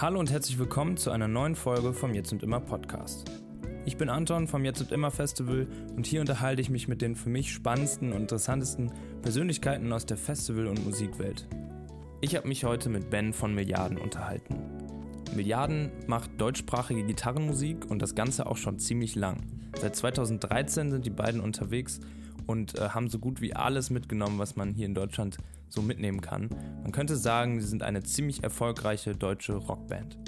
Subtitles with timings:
[0.00, 3.30] Hallo und herzlich willkommen zu einer neuen Folge vom Jetzt und Immer Podcast.
[3.84, 7.14] Ich bin Anton vom Jetzt und Immer Festival und hier unterhalte ich mich mit den
[7.14, 8.90] für mich spannendsten und interessantesten
[9.20, 11.46] Persönlichkeiten aus der Festival- und Musikwelt.
[12.22, 14.56] Ich habe mich heute mit Ben von Milliarden unterhalten.
[15.36, 19.42] Milliarden macht deutschsprachige Gitarrenmusik und das Ganze auch schon ziemlich lang.
[19.78, 22.00] Seit 2013 sind die beiden unterwegs
[22.46, 25.36] und äh, haben so gut wie alles mitgenommen, was man hier in Deutschland
[25.70, 26.50] so mitnehmen kann.
[26.82, 30.18] Man könnte sagen, sie sind eine ziemlich erfolgreiche deutsche Rockband.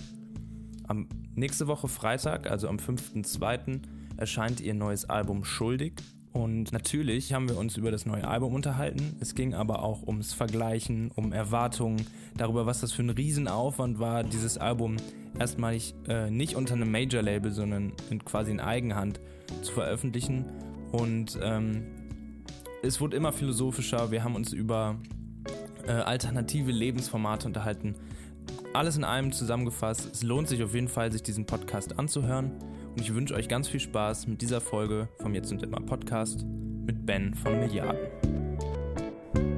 [0.87, 3.81] Am nächste Woche Freitag, also am 5.2.,
[4.17, 5.95] erscheint ihr neues Album Schuldig.
[6.33, 9.17] Und natürlich haben wir uns über das neue Album unterhalten.
[9.21, 12.07] Es ging aber auch ums Vergleichen, um Erwartungen,
[12.37, 14.97] darüber, was das für ein Riesenaufwand war, dieses Album
[15.39, 19.21] erstmalig äh, nicht unter einem Major-Label, sondern in quasi in Eigenhand
[19.61, 20.47] zu veröffentlichen.
[20.91, 21.85] Und ähm,
[22.83, 24.11] es wurde immer philosophischer.
[24.11, 24.97] Wir haben uns über
[25.87, 27.95] äh, alternative Lebensformate unterhalten.
[28.75, 30.09] Alles in einem zusammengefasst.
[30.13, 32.53] Es lohnt sich auf jeden Fall, sich diesen Podcast anzuhören.
[32.91, 36.45] Und ich wünsche euch ganz viel Spaß mit dieser Folge vom Jetzt und Immer Podcast
[36.87, 38.01] mit Ben von Milliarden.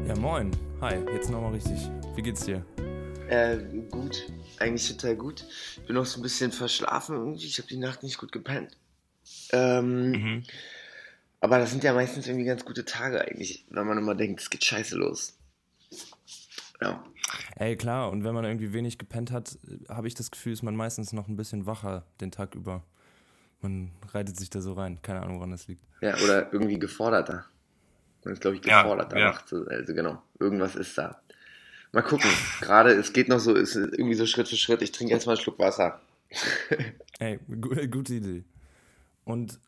[0.06, 0.50] Ja, moin.
[0.80, 1.90] Hi, jetzt nochmal richtig.
[2.14, 2.64] Wie geht's dir?
[3.28, 3.58] Äh,
[3.90, 4.26] gut.
[4.58, 5.44] Eigentlich total gut.
[5.76, 7.46] Ich bin noch so ein bisschen verschlafen irgendwie.
[7.46, 8.76] Ich habe die Nacht nicht gut gepennt.
[9.52, 10.42] Ähm, mhm.
[11.40, 14.50] Aber das sind ja meistens irgendwie ganz gute Tage eigentlich, wenn man immer denkt, es
[14.50, 15.36] geht scheiße los.
[16.80, 17.04] Ja.
[17.56, 19.58] Ey, klar, und wenn man irgendwie wenig gepennt hat,
[19.88, 22.82] habe ich das Gefühl, ist man meistens noch ein bisschen wacher den Tag über.
[23.60, 25.00] Man reitet sich da so rein.
[25.00, 25.82] Keine Ahnung, woran das liegt.
[26.00, 27.46] Ja, oder irgendwie geforderter.
[28.24, 29.18] Man ist, glaube ich, geforderter.
[29.18, 29.64] Ja, ja.
[29.68, 31.20] Also genau, irgendwas ist da.
[31.92, 32.30] Mal gucken.
[32.60, 34.82] Gerade, es geht noch so, ist irgendwie so Schritt für Schritt.
[34.82, 36.00] Ich trinke jetzt mal einen Schluck Wasser.
[37.20, 38.44] Ey, gute Idee.
[39.24, 39.60] Und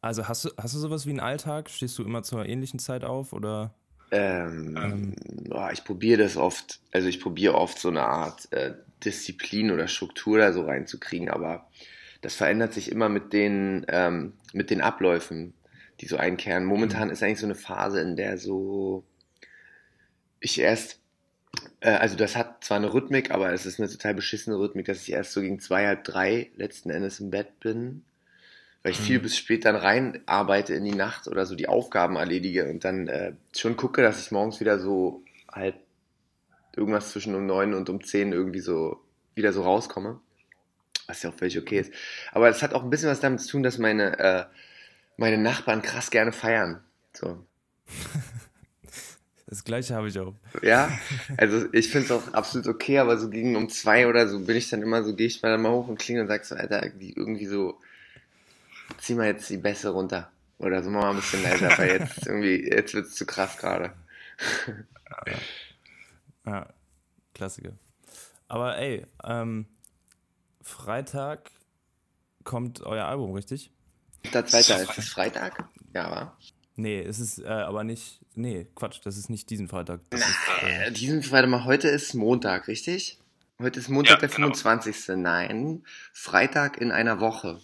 [0.00, 1.70] also hast du, hast du sowas wie einen Alltag?
[1.70, 3.74] Stehst du immer zur ähnlichen Zeit auf oder?
[4.10, 5.14] Ähm, ähm.
[5.50, 9.88] Oh, ich probiere das oft, also ich probiere oft so eine Art äh, Disziplin oder
[9.88, 11.68] Struktur da so reinzukriegen, aber
[12.20, 15.54] das verändert sich immer mit den, ähm, mit den Abläufen,
[16.00, 16.64] die so einkehren.
[16.64, 17.12] Momentan mhm.
[17.12, 19.04] ist eigentlich so eine Phase, in der so
[20.40, 21.00] ich erst,
[21.80, 25.02] äh, also das hat zwar eine Rhythmik, aber es ist eine total beschissene Rhythmik, dass
[25.02, 28.04] ich erst so gegen zwei, halb drei letzten Endes im Bett bin
[28.82, 29.22] weil ich viel mhm.
[29.22, 33.08] bis spät dann rein arbeite in die Nacht oder so die Aufgaben erledige und dann
[33.08, 35.74] äh, schon gucke, dass ich morgens wieder so halt
[36.76, 39.00] irgendwas zwischen um neun und um zehn irgendwie so
[39.34, 40.20] wieder so rauskomme.
[41.06, 41.92] Was ja auch völlig okay ist.
[42.32, 44.44] Aber es hat auch ein bisschen was damit zu tun, dass meine, äh,
[45.16, 46.82] meine Nachbarn krass gerne feiern.
[47.12, 47.44] So.
[49.50, 50.34] Das gleiche habe ich auch.
[50.60, 50.90] Ja,
[51.38, 54.56] also ich finde es auch absolut okay, aber so gegen um zwei oder so bin
[54.56, 56.84] ich dann immer so, gehe ich mal, mal hoch und klinge und sag so, Alter,
[57.00, 57.80] irgendwie so
[58.98, 60.30] zieh mal jetzt die Bässe runter.
[60.58, 63.92] Oder so mal ein bisschen leiser, weil jetzt irgendwie, jetzt wird es zu krass gerade.
[65.26, 65.34] ja.
[66.46, 66.68] ja,
[67.34, 67.72] Klassiker.
[68.48, 69.66] Aber ey, ähm,
[70.62, 71.50] Freitag
[72.44, 73.70] kommt euer Album, richtig?
[74.32, 75.68] Der zweite, ist das Freitag?
[75.94, 76.36] Ja, wa?
[76.76, 78.20] Nee, es ist äh, aber nicht.
[78.34, 80.00] Nee, Quatsch, das ist nicht diesen Freitag.
[80.10, 81.64] Das Nein, ist, äh, diesen Freitag mal.
[81.64, 83.18] Heute ist Montag, richtig?
[83.60, 85.06] Heute ist Montag, ja, der 25.
[85.06, 85.18] Genau.
[85.18, 87.60] Nein, Freitag in einer Woche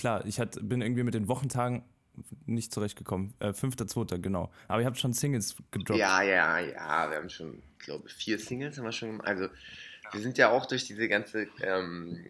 [0.00, 1.84] klar, ich hat, bin irgendwie mit den Wochentagen
[2.46, 3.34] nicht zurechtgekommen.
[3.38, 4.50] Äh, 5.2., genau.
[4.68, 6.00] Aber ihr habt schon Singles gedroppt.
[6.00, 7.10] Ja, ja, ja.
[7.10, 9.20] Wir haben schon, glaube ich, vier Singles haben wir schon.
[9.20, 9.48] Also,
[10.12, 12.26] wir sind ja auch durch diese ganze, ähm,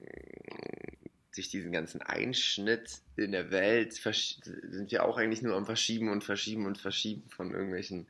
[1.35, 6.25] durch diesen ganzen Einschnitt in der Welt, sind wir auch eigentlich nur am Verschieben und
[6.25, 8.07] Verschieben und Verschieben von irgendwelchen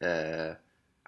[0.00, 0.56] äh,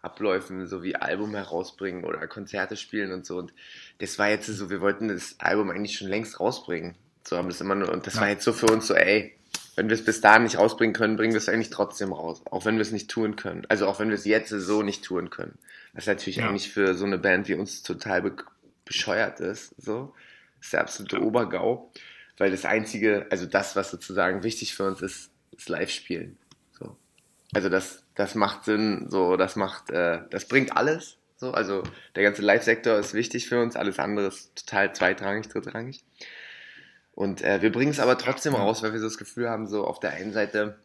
[0.03, 3.39] Abläufen, so wie Album herausbringen oder Konzerte spielen und so.
[3.39, 3.53] Und
[3.99, 6.97] das war jetzt so, wir wollten das Album eigentlich schon längst rausbringen.
[7.26, 8.22] So haben das immer nur, und das ja.
[8.22, 9.36] war jetzt so für uns so, ey,
[9.76, 12.42] wenn wir es bis dahin nicht rausbringen können, bringen wir es eigentlich trotzdem raus.
[12.50, 13.64] Auch wenn wir es nicht tun können.
[13.69, 15.58] Also auch wenn wir es jetzt so nicht tun können.
[15.92, 16.48] Was natürlich ja.
[16.48, 18.36] eigentlich für so eine Band wie uns total be
[18.84, 19.72] bescheuert ist.
[19.78, 20.12] So.
[20.58, 21.22] Das ist der absolute ja.
[21.22, 21.92] Obergau.
[22.36, 26.37] Weil das einzige, also das, was sozusagen wichtig für uns ist, ist Live-Spielen.
[26.72, 26.97] So.
[27.54, 31.16] Also das, das macht Sinn, so, das macht, äh, das bringt alles.
[31.37, 31.82] So, also
[32.16, 36.02] der ganze Live-Sektor ist wichtig für uns, alles andere ist total zweitrangig, drittrangig.
[37.20, 39.87] Und äh, wir bringen es aber trotzdem raus, weil wir so das Gefühl haben, so
[39.87, 40.78] auf der einen Seite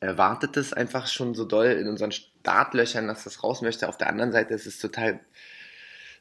[0.00, 3.86] erwartet es einfach schon so doll in unseren Startlöchern, dass das raus möchte.
[3.86, 5.20] Auf der anderen Seite ist es total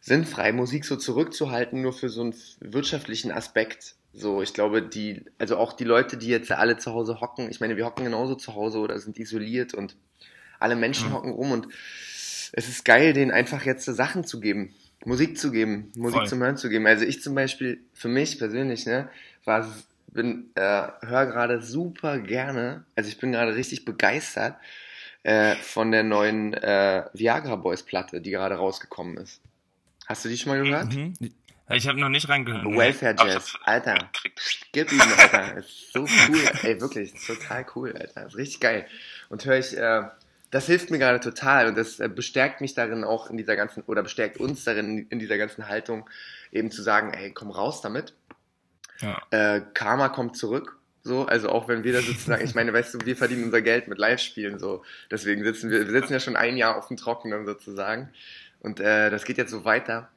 [0.01, 3.95] sinnfrei, Musik so zurückzuhalten, nur für so einen wirtschaftlichen Aspekt.
[4.12, 7.62] So, ich glaube, die, also auch die Leute, die jetzt alle zu Hause hocken, ich
[7.62, 9.95] meine, wir hocken genauso zu Hause oder sind isoliert und
[10.59, 11.13] alle Menschen mhm.
[11.13, 11.69] hocken rum und
[12.51, 14.75] es ist geil, denen einfach jetzt Sachen zu geben.
[15.09, 16.27] Musik zu geben, Musik Voll.
[16.27, 16.85] zum Hören zu geben.
[16.85, 19.09] Also ich zum Beispiel, für mich persönlich, ne,
[19.44, 19.67] war
[20.13, 24.56] bin, äh, höre gerade super gerne, also ich bin gerade richtig begeistert
[25.23, 29.41] äh, von der neuen äh, Viagra Boys Platte, die gerade rausgekommen ist.
[30.07, 30.94] Hast du die schon mal gehört?
[30.94, 31.13] Mhm.
[31.71, 32.65] Ich habe noch nicht reingehört.
[32.65, 34.09] Welfare Jazz, Alter.
[34.71, 35.57] Gib ihm, Alter.
[35.57, 36.51] Ist so cool.
[36.63, 38.27] Ey, wirklich, total cool, Alter.
[38.27, 38.88] Ist richtig geil.
[39.29, 40.03] Und höre ich, äh,
[40.51, 43.84] das hilft mir gerade total und das äh, bestärkt mich darin auch in dieser ganzen,
[43.84, 46.10] oder bestärkt uns darin in dieser ganzen Haltung,
[46.51, 48.13] eben zu sagen, ey, komm raus damit.
[49.00, 49.22] Ja.
[49.31, 50.78] Äh, Karma kommt zurück.
[51.01, 53.88] So, also auch wenn wir da sozusagen, ich meine, weißt du, wir verdienen unser Geld
[53.88, 54.84] mit Live-Spielen, so.
[55.10, 58.10] Deswegen sitzen wir, wir sitzen ja schon ein Jahr auf dem Trockenen sozusagen.
[58.60, 60.10] Und äh, das geht jetzt so weiter.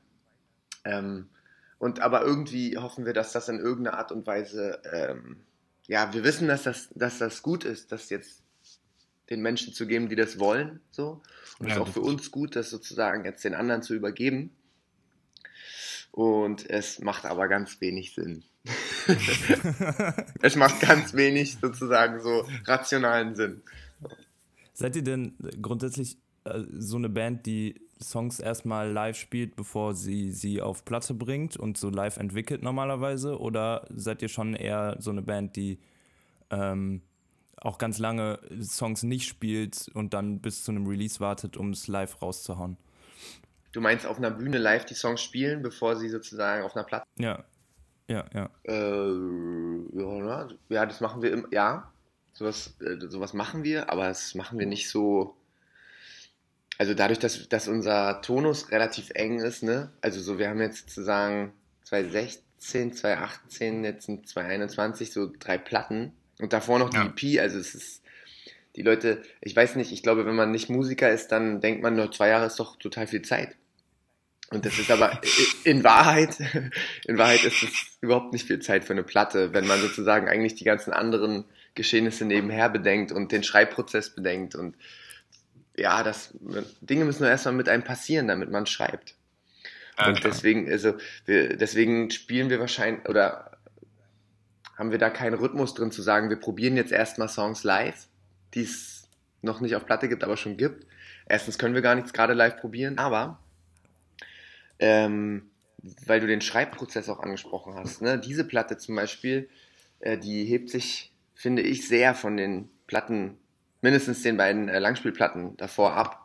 [0.85, 1.29] Ähm,
[1.79, 5.37] und aber irgendwie hoffen wir, dass das in irgendeiner Art und Weise, ähm,
[5.87, 8.42] ja, wir wissen, dass das, dass das gut ist, das jetzt
[9.31, 11.23] den Menschen zu geben, die das wollen, so.
[11.59, 14.51] Und es ja, ist auch für uns gut, das sozusagen jetzt den anderen zu übergeben.
[16.11, 18.45] Und es macht aber ganz wenig Sinn.
[20.43, 23.63] es macht ganz wenig sozusagen so rationalen Sinn.
[24.75, 30.33] Seid ihr denn grundsätzlich äh, so eine Band, die Songs erstmal live spielt, bevor sie
[30.33, 33.39] sie auf Platte bringt und so live entwickelt normalerweise?
[33.39, 35.79] Oder seid ihr schon eher so eine Band, die
[36.51, 37.03] ähm,
[37.63, 41.89] auch ganz lange Songs nicht spielt und dann bis zu einem Release wartet, um es
[41.89, 42.77] live rauszuhauen?
[43.73, 47.07] Du meinst auf einer Bühne live die Songs spielen, bevor sie sozusagen auf einer Platte?
[47.17, 47.45] Ja.
[48.09, 48.51] Ja, ja.
[48.65, 51.91] Äh, ja, das machen wir im, ja.
[52.35, 55.37] Sowas, äh, sowas machen wir, aber das machen wir nicht so
[56.79, 59.93] also dadurch, dass, dass unser Tonus relativ eng ist, ne?
[60.01, 61.53] Also so, wir haben jetzt sozusagen
[61.85, 67.07] 2016, 2018, jetzt sind 2021 so drei Platten und davor noch die ja.
[67.07, 68.03] EP, also es ist,
[68.75, 71.95] die Leute, ich weiß nicht, ich glaube, wenn man nicht Musiker ist, dann denkt man,
[71.95, 73.55] nur zwei Jahre ist doch total viel Zeit.
[74.51, 75.21] Und das ist aber
[75.65, 76.37] in Wahrheit,
[77.07, 80.57] in Wahrheit ist es überhaupt nicht viel Zeit für eine Platte, wenn man sozusagen eigentlich
[80.57, 81.45] die ganzen anderen
[81.75, 84.77] Geschehnisse nebenher bedenkt und den Schreibprozess bedenkt und
[85.77, 86.35] ja, das,
[86.81, 89.15] Dinge müssen nur erstmal mit einem passieren, damit man schreibt.
[89.97, 93.52] Ah, und deswegen, also, wir, deswegen spielen wir wahrscheinlich, oder
[94.83, 98.09] haben wir da keinen Rhythmus drin zu sagen, wir probieren jetzt erstmal Songs live,
[98.53, 99.09] die es
[99.41, 100.89] noch nicht auf Platte gibt, aber schon gibt.
[101.25, 103.39] Erstens können wir gar nichts gerade live probieren, aber
[104.81, 105.49] ähm,
[106.05, 108.19] weil du den Schreibprozess auch angesprochen hast, ne?
[108.19, 109.49] diese Platte zum Beispiel,
[110.01, 113.39] äh, die hebt sich, finde ich, sehr von den Platten
[113.83, 116.22] mindestens den beiden äh, Langspielplatten davor ab,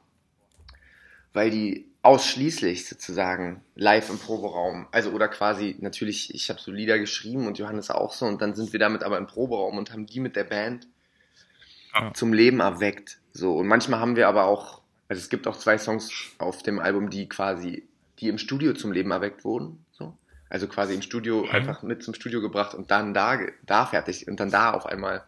[1.33, 6.99] weil die ausschließlich sozusagen live im Proberaum, also oder quasi natürlich, ich habe so Lieder
[6.99, 10.05] geschrieben und Johannes auch so und dann sind wir damit aber im Proberaum und haben
[10.05, 10.87] die mit der Band
[11.93, 12.13] ja.
[12.13, 13.19] zum Leben erweckt.
[13.33, 16.79] So und manchmal haben wir aber auch, also es gibt auch zwei Songs auf dem
[16.79, 17.87] Album, die quasi,
[18.19, 19.85] die im Studio zum Leben erweckt wurden.
[19.91, 20.17] So.
[20.49, 21.49] Also quasi im Studio mhm.
[21.49, 25.25] einfach mit zum Studio gebracht und dann da, da fertig und dann da auf einmal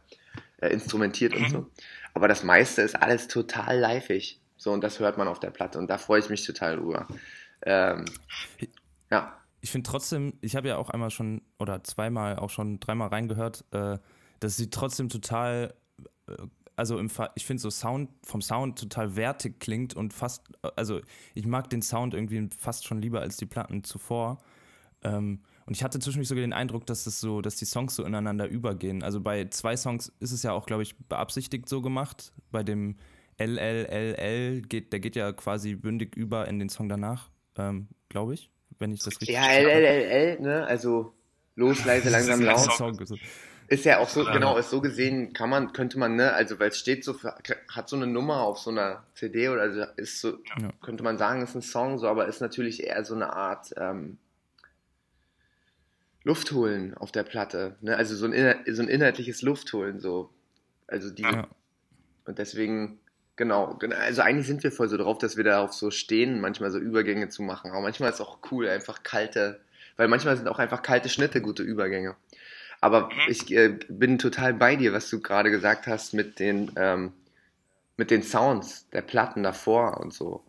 [0.62, 1.44] äh, instrumentiert mhm.
[1.44, 1.68] und so.
[2.14, 4.39] Aber das meiste ist alles total liveig.
[4.60, 5.80] So, und das hört man auf der Platte.
[5.80, 7.08] Und da freue ich mich total drüber.
[7.64, 8.04] Ähm,
[9.10, 9.34] ja.
[9.62, 13.64] Ich finde trotzdem, ich habe ja auch einmal schon oder zweimal auch schon dreimal reingehört,
[13.72, 13.98] äh,
[14.42, 15.74] dass sie trotzdem total,
[16.28, 16.34] äh,
[16.76, 20.46] also im ich finde so Sound vom Sound total wertig klingt und fast,
[20.76, 21.00] also
[21.36, 24.42] ich mag den Sound irgendwie fast schon lieber als die Platten zuvor.
[25.04, 28.04] Ähm, und ich hatte zwischendurch sogar den Eindruck, dass das so, dass die Songs so
[28.04, 29.04] ineinander übergehen.
[29.04, 32.34] Also bei zwei Songs ist es ja auch, glaube ich, beabsichtigt so gemacht.
[32.52, 32.98] Bei dem
[33.40, 38.52] LLLL geht, der geht ja quasi bündig über in den Song danach, ähm, glaube ich,
[38.80, 40.66] wenn ich das richtig Ja, LLLL, ne?
[40.66, 41.14] Also
[41.56, 42.72] los, leise, langsam, laut.
[42.74, 42.98] Song,
[43.68, 46.70] Ist ja auch so, genau, ist so gesehen, kann man, könnte man, ne, also weil
[46.70, 47.36] es steht so, für,
[47.70, 50.72] hat so eine Nummer auf so einer CD oder also ist so, ja.
[50.82, 54.18] könnte man sagen, ist ein Song, so, aber ist natürlich eher so eine Art, ähm,
[56.24, 57.76] Luft holen auf der Platte.
[57.82, 57.96] Ne?
[57.96, 60.30] Also so ein, so ein inhaltliches Luftholen, so.
[60.88, 61.24] Also die.
[61.24, 61.48] Ja.
[62.26, 63.00] Und deswegen,
[63.40, 66.78] genau, also eigentlich sind wir voll so drauf, dass wir darauf so stehen, manchmal so
[66.78, 67.72] Übergänge zu machen.
[67.72, 69.62] Aber manchmal ist es auch cool, einfach kalte,
[69.96, 72.16] weil manchmal sind auch einfach kalte Schnitte gute Übergänge.
[72.82, 73.12] Aber mhm.
[73.30, 77.14] ich äh, bin total bei dir, was du gerade gesagt hast mit den, ähm,
[77.96, 80.44] mit den Sounds der Platten davor und so.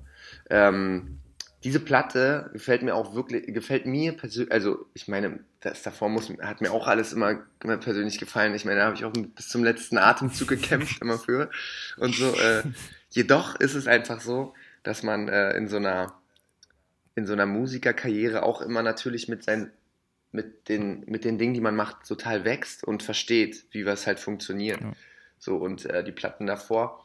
[0.50, 1.20] Ähm,
[1.62, 6.30] diese Platte gefällt mir auch wirklich, gefällt mir persönlich, also ich meine, das davor muss,
[6.40, 8.54] hat mir auch alles immer, immer persönlich gefallen.
[8.54, 11.50] Ich meine, da habe ich auch bis zum letzten Atemzug gekämpft immer für
[11.98, 12.34] und so.
[12.34, 12.62] Äh,
[13.10, 16.14] jedoch ist es einfach so, dass man äh, in so einer
[17.14, 19.70] in so einer Musikerkarriere auch immer natürlich mit seinen
[20.32, 24.18] mit den mit den Dingen, die man macht, total wächst und versteht, wie was halt
[24.18, 24.80] funktioniert.
[24.80, 24.92] Ja.
[25.38, 27.04] So und äh, die Platten davor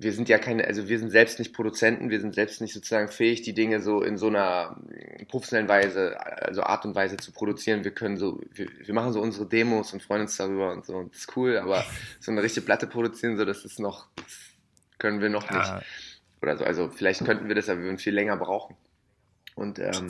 [0.00, 3.08] wir sind ja keine, also wir sind selbst nicht Produzenten, wir sind selbst nicht sozusagen
[3.08, 4.80] fähig, die Dinge so in so einer
[5.28, 7.84] professionellen Weise, also Art und Weise zu produzieren.
[7.84, 10.96] Wir können so, wir, wir machen so unsere Demos und freuen uns darüber und so,
[10.96, 11.84] und das ist cool, aber
[12.20, 14.38] so eine richtige Platte produzieren, so, das ist noch, das
[14.98, 15.72] können wir noch nicht.
[16.40, 18.76] Oder so, also vielleicht könnten wir das, aber wir würden viel länger brauchen.
[19.54, 20.08] Und ähm,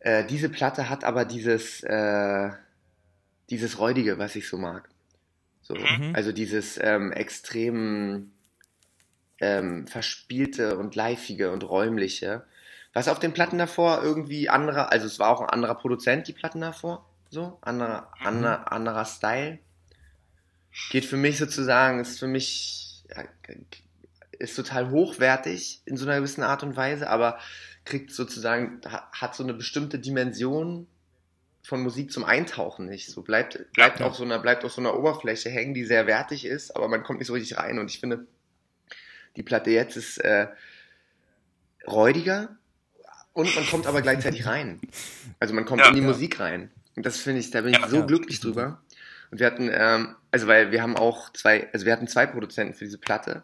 [0.00, 2.50] Äh, diese Platte hat aber dieses, äh,
[3.50, 4.88] dieses Räudige, was ich so mag.
[5.60, 6.14] So, Mhm.
[6.14, 8.30] Also dieses ähm, extrem
[9.40, 12.44] ähm, verspielte und leifige und räumliche.
[12.92, 16.32] Was auf den Platten davor irgendwie anderer, also es war auch ein anderer Produzent, die
[16.32, 18.26] Platten davor, so, anderer, Mhm.
[18.26, 19.58] anderer, anderer Style.
[20.90, 23.24] Geht für mich sozusagen, ist für mich, ja,
[24.38, 27.38] ist total hochwertig in so einer gewissen Art und Weise, aber
[27.84, 30.86] kriegt sozusagen, ha- hat so eine bestimmte Dimension
[31.62, 33.10] von Musik zum Eintauchen nicht.
[33.10, 34.06] So bleibt, bleibt Ja.
[34.06, 37.02] auf so einer, bleibt auf so einer Oberfläche hängen, die sehr wertig ist, aber man
[37.02, 37.78] kommt nicht so richtig rein.
[37.78, 38.26] Und ich finde,
[39.36, 40.48] die Platte jetzt ist äh,
[41.86, 42.56] räudiger
[43.32, 44.80] und man kommt aber gleichzeitig rein.
[45.40, 46.06] Also man kommt Ja, in die ja.
[46.06, 46.70] Musik rein.
[46.96, 48.06] Und das finde ich, da bin ich Ja, so ja.
[48.06, 48.80] glücklich drüber.
[49.30, 52.74] Und wir hatten, ähm, also weil wir haben auch zwei, also wir hatten zwei Produzenten
[52.74, 53.42] für diese Platte.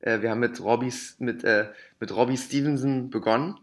[0.00, 1.68] Äh, wir haben mit Robbys, mit, äh,
[2.00, 3.58] mit Robbie Stevenson begonnen.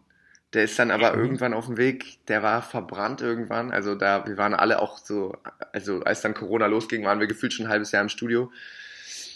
[0.53, 1.21] Der ist dann aber Mhm.
[1.23, 3.71] irgendwann auf dem Weg, der war verbrannt irgendwann.
[3.71, 5.35] Also da, wir waren alle auch so,
[5.73, 8.51] also als dann Corona losging, waren wir gefühlt schon ein halbes Jahr im Studio.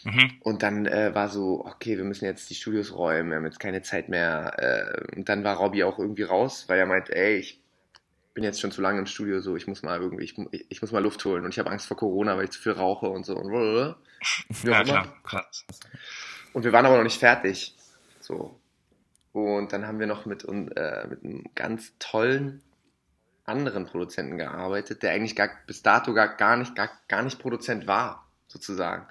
[0.03, 0.37] Mhm.
[0.41, 3.59] Und dann äh, war so, okay, wir müssen jetzt die Studios räumen, wir haben jetzt
[3.59, 4.53] keine Zeit mehr.
[4.57, 7.61] Äh, und dann war Robbie auch irgendwie raus, weil er meint, ey, ich
[8.33, 10.35] bin jetzt schon zu lange im Studio, so ich muss mal irgendwie, ich,
[10.69, 12.71] ich muss mal Luft holen und ich habe Angst vor Corona, weil ich zu viel
[12.71, 13.35] rauche und so.
[13.37, 13.51] Und,
[14.63, 15.65] Ja, klar, krass.
[16.53, 17.75] Und wir waren aber noch nicht fertig.
[18.19, 18.59] So.
[19.33, 22.61] Und dann haben wir noch mit, äh, mit einem ganz tollen
[23.45, 27.87] anderen Produzenten gearbeitet, der eigentlich gar, bis dato gar, gar, nicht, gar, gar nicht Produzent
[27.87, 29.07] war, sozusagen.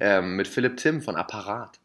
[0.00, 1.78] Ähm, mit Philipp Tim von Apparat.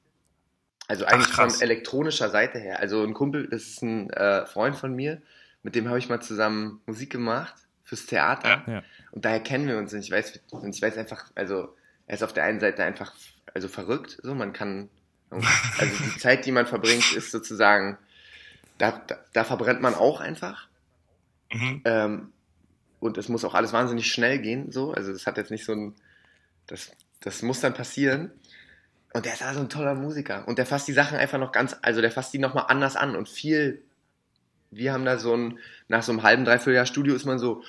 [0.87, 2.79] Also eigentlich Ach, von elektronischer Seite her.
[2.79, 5.21] Also ein Kumpel, das ist ein äh, Freund von mir,
[5.63, 8.63] mit dem habe ich mal zusammen Musik gemacht fürs Theater.
[8.67, 8.83] Ja.
[9.11, 9.93] Und daher kennen wir uns.
[9.93, 11.75] Und ich weiß, und ich weiß einfach, also
[12.07, 13.13] er ist auf der einen Seite einfach
[13.53, 14.89] also verrückt, so man kann,
[15.29, 17.97] also die Zeit, die man verbringt, ist sozusagen,
[18.77, 20.67] da, da, da verbrennt man auch einfach.
[21.51, 21.81] Mhm.
[21.85, 22.33] Ähm,
[22.99, 24.91] und es muss auch alles wahnsinnig schnell gehen, so.
[24.93, 25.95] Also das hat jetzt nicht so ein,
[26.67, 26.91] das,
[27.23, 28.31] das muss dann passieren.
[29.13, 30.47] Und der ist also ein toller Musiker.
[30.47, 33.15] Und der fasst die Sachen einfach noch ganz, also der fasst die nochmal anders an
[33.15, 33.83] und viel,
[34.71, 37.63] wir haben da so ein, nach so einem halben, dreiviertel Jahr Studio ist man so,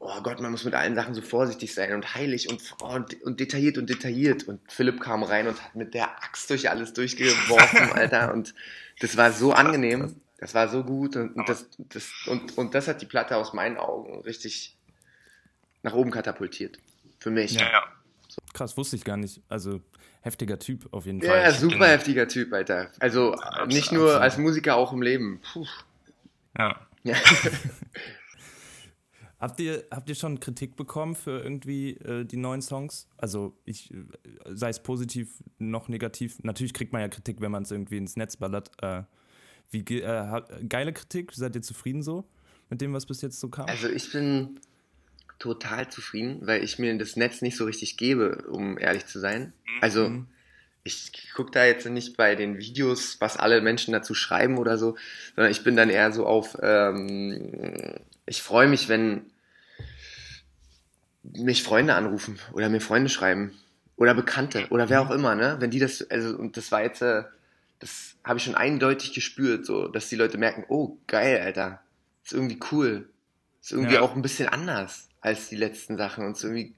[0.00, 3.22] oh Gott, man muss mit allen Sachen so vorsichtig sein und heilig und, oh, und,
[3.22, 4.44] und detailliert und detailliert.
[4.44, 8.32] Und Philipp kam rein und hat mit der Axt durch alles durchgeworfen, Alter.
[8.32, 8.54] Und
[8.98, 10.16] das war so angenehm.
[10.38, 11.16] Das war so gut.
[11.16, 14.76] Und, und, das, das, und, und das hat die Platte aus meinen Augen richtig
[15.82, 16.78] nach oben katapultiert.
[17.18, 17.52] Für mich.
[17.52, 17.99] Ja, ja.
[18.52, 19.40] Krass, wusste ich gar nicht.
[19.48, 19.80] Also
[20.22, 21.54] heftiger Typ auf jeden Ja, Fall.
[21.54, 22.90] super heftiger Typ, Alter.
[22.98, 25.40] Also Absolut, nicht nur als Musiker, auch im Leben.
[25.52, 25.66] Puh.
[26.58, 26.80] ja.
[27.04, 27.16] Ja.
[29.38, 33.08] Habt ihr, habt ihr schon Kritik bekommen für irgendwie äh, die neuen Songs?
[33.16, 33.96] Also ich, äh,
[34.50, 36.42] sei es positiv noch negativ.
[36.42, 38.70] Natürlich kriegt man ja Kritik, wenn man es irgendwie ins Netz ballert.
[38.82, 39.04] Äh,
[39.70, 41.32] wie ge- äh, geile Kritik?
[41.32, 42.28] Seid ihr zufrieden so
[42.68, 43.64] mit dem, was bis jetzt so kam?
[43.66, 44.60] Also ich bin
[45.40, 49.52] total zufrieden, weil ich mir das Netz nicht so richtig gebe, um ehrlich zu sein.
[49.80, 50.26] Also Mhm.
[50.84, 54.96] ich gucke da jetzt nicht bei den Videos, was alle Menschen dazu schreiben oder so,
[55.34, 57.94] sondern ich bin dann eher so auf, ähm,
[58.26, 59.30] ich freue mich, wenn
[61.22, 63.52] mich Freunde anrufen oder mir Freunde schreiben
[63.96, 65.56] oder Bekannte oder wer auch immer, ne?
[65.58, 67.24] Wenn die das, also und das war jetzt, äh,
[67.78, 71.82] das habe ich schon eindeutig gespürt, so, dass die Leute merken, oh geil, Alter,
[72.24, 73.08] ist irgendwie cool,
[73.60, 74.00] ist irgendwie Ja.
[74.02, 76.74] auch ein bisschen anders als die letzten Sachen und ist irgendwie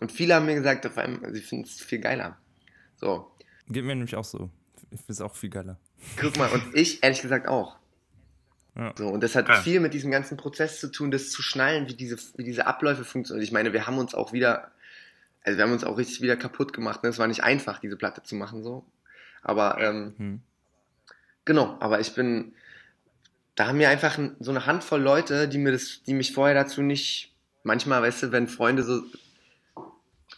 [0.00, 2.36] und viele haben mir gesagt, auf einmal, sie finden es viel geiler.
[2.96, 3.30] So,
[3.68, 4.50] Geht mir nämlich auch so.
[4.90, 5.78] Ich finde es auch viel geiler.
[6.20, 7.76] guck mal, und ich ehrlich gesagt auch.
[8.76, 8.92] Ja.
[8.96, 9.54] So, und das hat Ja.
[9.62, 13.04] viel mit diesem ganzen Prozess zu tun, das zu schnallen, wie diese, wie diese Abläufe
[13.04, 13.42] funktionieren.
[13.42, 14.70] Ich meine, wir haben uns auch wieder,
[15.44, 17.02] also wir haben uns auch richtig wieder kaputt gemacht.
[17.02, 17.08] Ne?
[17.08, 18.84] Es war nicht einfach, diese Platte zu machen, so.
[19.42, 20.40] Aber, ähm, Hm.
[21.46, 22.52] genau, aber ich bin,
[23.54, 26.54] da haben mir einfach ein- so eine Handvoll Leute, die mir das, die mich vorher
[26.54, 27.32] dazu nicht,
[27.66, 29.02] manchmal, weißt du, wenn Freunde so,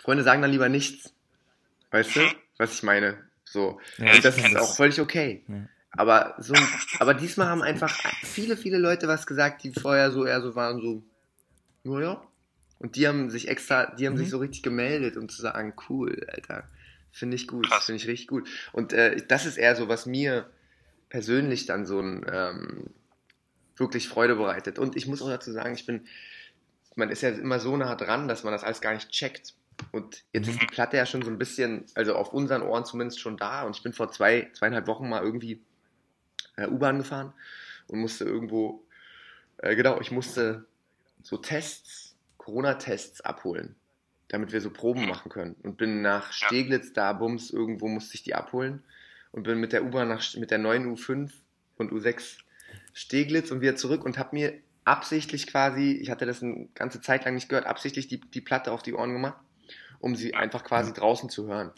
[0.00, 1.12] Freunde sagen dann lieber nichts.
[1.90, 2.20] Weißt du,
[2.56, 3.18] was ich meine?
[3.44, 3.80] So.
[3.98, 5.44] Ja, und das ist auch völlig okay.
[5.46, 5.68] Ja.
[5.92, 6.54] Aber so,
[6.98, 10.80] aber diesmal haben einfach viele, viele Leute was gesagt, die vorher so eher so waren,
[10.80, 11.02] so,
[11.84, 12.22] naja.
[12.78, 14.18] Und die haben sich extra, die haben Mhm.
[14.18, 16.68] sich so richtig gemeldet, um zu sagen, cool, Alter.
[17.10, 18.48] Finde ich gut, finde ich richtig gut.
[18.72, 20.50] Und äh, das ist eher so, was mir
[21.08, 22.90] persönlich dann so ein ähm,
[23.76, 24.78] wirklich Freude bereitet.
[24.78, 26.06] Und ich muss auch dazu sagen, ich bin,
[26.98, 29.54] man ist ja immer so nah dran, dass man das alles gar nicht checkt.
[29.92, 30.52] Und jetzt Mhm.
[30.54, 33.62] ist die Platte ja schon so ein bisschen, also auf unseren Ohren zumindest schon da.
[33.62, 35.62] Und ich bin vor zwei, zweieinhalb Wochen mal irgendwie
[36.56, 37.32] äh, U-Bahn gefahren
[37.86, 38.84] und musste irgendwo,
[39.58, 40.66] äh, genau, ich musste
[41.22, 43.76] so Tests, Corona-Tests abholen,
[44.26, 45.54] damit wir so Proben machen können.
[45.62, 46.32] Und bin nach.
[46.32, 48.82] Steglitz, da Bums, irgendwo musste ich die abholen
[49.30, 51.30] und bin mit der U-Bahn nach, mit der neuen U5
[51.76, 52.38] und U6
[52.92, 54.54] Steglitz und wieder zurück und habe mir
[54.88, 58.72] absichtlich quasi, ich hatte das eine ganze Zeit lang nicht gehört, absichtlich die, die Platte
[58.72, 59.38] auf die Ohren gemacht,
[60.00, 61.72] um sie einfach quasi draußen zu hören.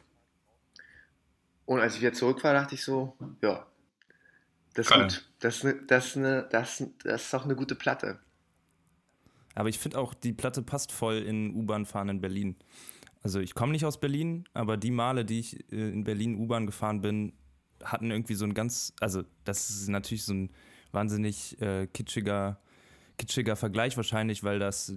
[1.66, 3.66] Und als ich wieder zurück war, dachte ich so, ja,
[4.74, 5.02] das ist Geil.
[5.02, 5.30] gut.
[5.40, 8.20] Das ist, eine, das, ist eine, das, das ist auch eine gute Platte.
[9.54, 12.56] Aber ich finde auch, die Platte passt voll in U-Bahn fahren in Berlin.
[13.22, 16.66] Also ich komme nicht aus Berlin, aber die Male, die ich äh, in Berlin U-Bahn
[16.66, 17.32] gefahren bin,
[17.82, 20.50] hatten irgendwie so ein ganz, also das ist natürlich so ein
[20.92, 22.60] wahnsinnig äh, kitschiger,
[23.20, 24.96] kitschiger Vergleich wahrscheinlich, weil das äh,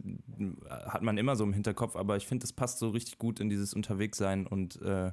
[0.69, 3.49] hat man immer so im Hinterkopf, aber ich finde, das passt so richtig gut in
[3.49, 5.11] dieses Unterwegssein und äh,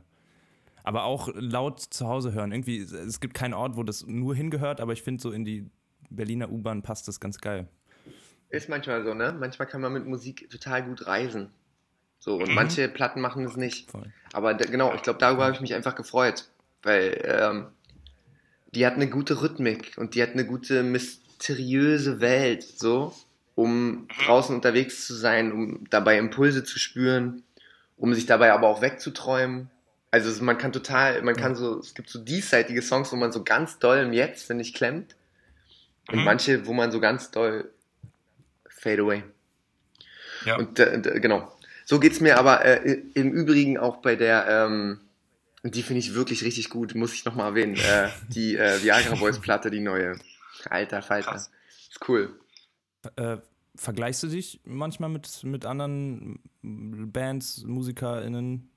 [0.85, 2.53] aber auch laut zu Hause hören.
[2.53, 5.69] Irgendwie, es gibt keinen Ort, wo das nur hingehört, aber ich finde so in die
[6.09, 7.69] Berliner U-Bahn passt das ganz geil.
[8.49, 9.37] Ist manchmal so, ne?
[9.39, 11.51] Manchmal kann man mit Musik total gut reisen.
[12.19, 12.55] So, und Mhm.
[12.55, 13.91] manche Platten machen es nicht.
[13.91, 14.07] Voll.
[14.33, 16.49] Aber genau, ich glaube, darüber habe ich mich einfach gefreut.
[16.83, 17.67] Weil ähm,
[18.75, 20.83] die hat eine gute Rhythmik und die hat eine gute
[21.51, 23.15] mysteriöse Welt, so,
[23.55, 27.43] um draußen unterwegs zu sein, um dabei Impulse zu spüren,
[27.97, 29.71] um sich dabei aber auch wegzuträumen.
[30.11, 33.33] Also es- man kann total, man kann so, es gibt so diesseitige Songs, wo man
[33.33, 35.17] so ganz doll im Jetzt, finde ich, klemmt.
[36.11, 36.25] Und Mhm.
[36.25, 37.71] manche, wo man so ganz doll
[38.69, 39.23] fade away.
[40.45, 40.57] Ja.
[40.57, 41.51] Und äh, genau.
[41.85, 45.01] So geht's mir aber äh, im Übrigen auch bei der, ähm,
[45.63, 49.39] die finde ich wirklich richtig gut, muss ich nochmal erwähnen, äh, die äh, Viagra Boys
[49.39, 50.19] Platte, die neue.
[50.69, 51.33] Alter Falter.
[51.33, 51.51] Krass.
[51.91, 52.39] Ist cool.
[53.17, 53.39] Äh,
[53.75, 58.71] vergleichst du dich manchmal mit, mit anderen Bands, MusikerInnen?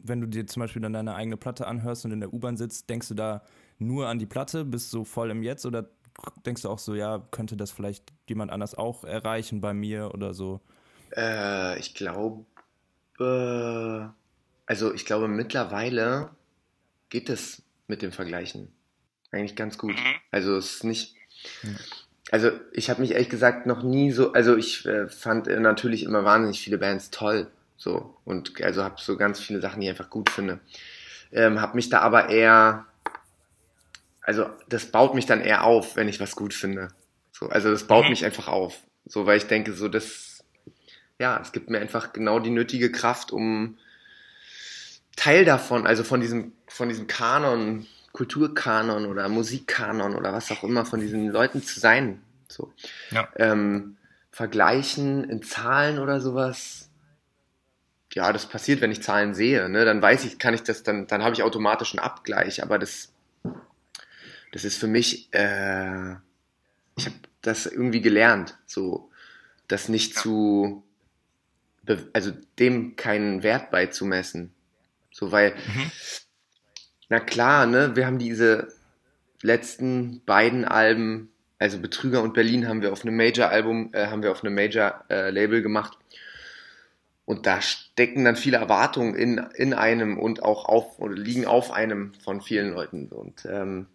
[0.00, 2.88] Wenn du dir zum Beispiel dann deine eigene Platte anhörst und in der U-Bahn sitzt,
[2.88, 3.42] denkst du da
[3.78, 5.90] nur an die Platte, bist so voll im Jetzt oder
[6.46, 10.34] denkst du auch so, ja, könnte das vielleicht jemand anders auch erreichen bei mir oder
[10.34, 10.60] so?
[11.16, 12.44] Äh, ich glaube,
[13.18, 16.30] also ich glaube mittlerweile
[17.08, 18.72] geht es mit dem Vergleichen
[19.32, 19.94] eigentlich ganz gut.
[19.96, 20.14] Mhm.
[20.30, 21.14] Also es ist nicht,
[22.30, 26.02] also ich habe mich ehrlich gesagt noch nie so, also ich äh, fand äh, natürlich
[26.04, 29.90] immer wahnsinnig viele Bands toll, so und also habe so ganz viele Sachen, die ich
[29.90, 30.60] einfach gut finde.
[31.32, 32.86] Ähm, habe mich da aber eher,
[34.22, 36.88] also das baut mich dann eher auf, wenn ich was gut finde.
[37.32, 38.10] So, also das baut Mhm.
[38.10, 40.44] mich einfach auf, so weil ich denke, so das,
[41.18, 43.78] ja, es gibt mir einfach genau die nötige Kraft, um
[45.16, 47.86] Teil davon, also von diesem, von diesem Kanon,
[48.18, 52.20] Kulturkanon oder Musikkanon oder was auch immer, von diesen Leuten zu sein.
[52.48, 52.72] So.
[53.12, 53.28] Ja.
[53.36, 53.96] Ähm,
[54.32, 56.90] vergleichen in Zahlen oder sowas.
[58.12, 59.68] Ja, das passiert, wenn ich Zahlen sehe.
[59.68, 59.84] Ne?
[59.84, 62.60] Dann weiß ich, kann ich das, dann, dann habe ich automatisch einen Abgleich.
[62.60, 63.12] Aber das,
[64.50, 66.16] das ist für mich, äh,
[66.96, 69.12] ich habe das irgendwie gelernt, so
[69.68, 70.22] das nicht Ja.
[70.22, 70.82] zu,
[72.12, 74.52] also dem keinen Wert beizumessen.
[75.12, 75.92] So, weil, Mhm.
[77.08, 78.68] Na klar, ne, wir haben diese
[79.42, 84.30] letzten beiden Alben, also Betrüger und Berlin haben wir auf einem Major-Album, äh, haben wir
[84.30, 85.98] auf einem Major-Label gemacht.
[87.24, 91.70] Und da stecken dann viele Erwartungen in, in einem und auch auf, oder liegen auf
[91.70, 93.08] einem von vielen Leuten.
[93.08, 93.86] Und ähm,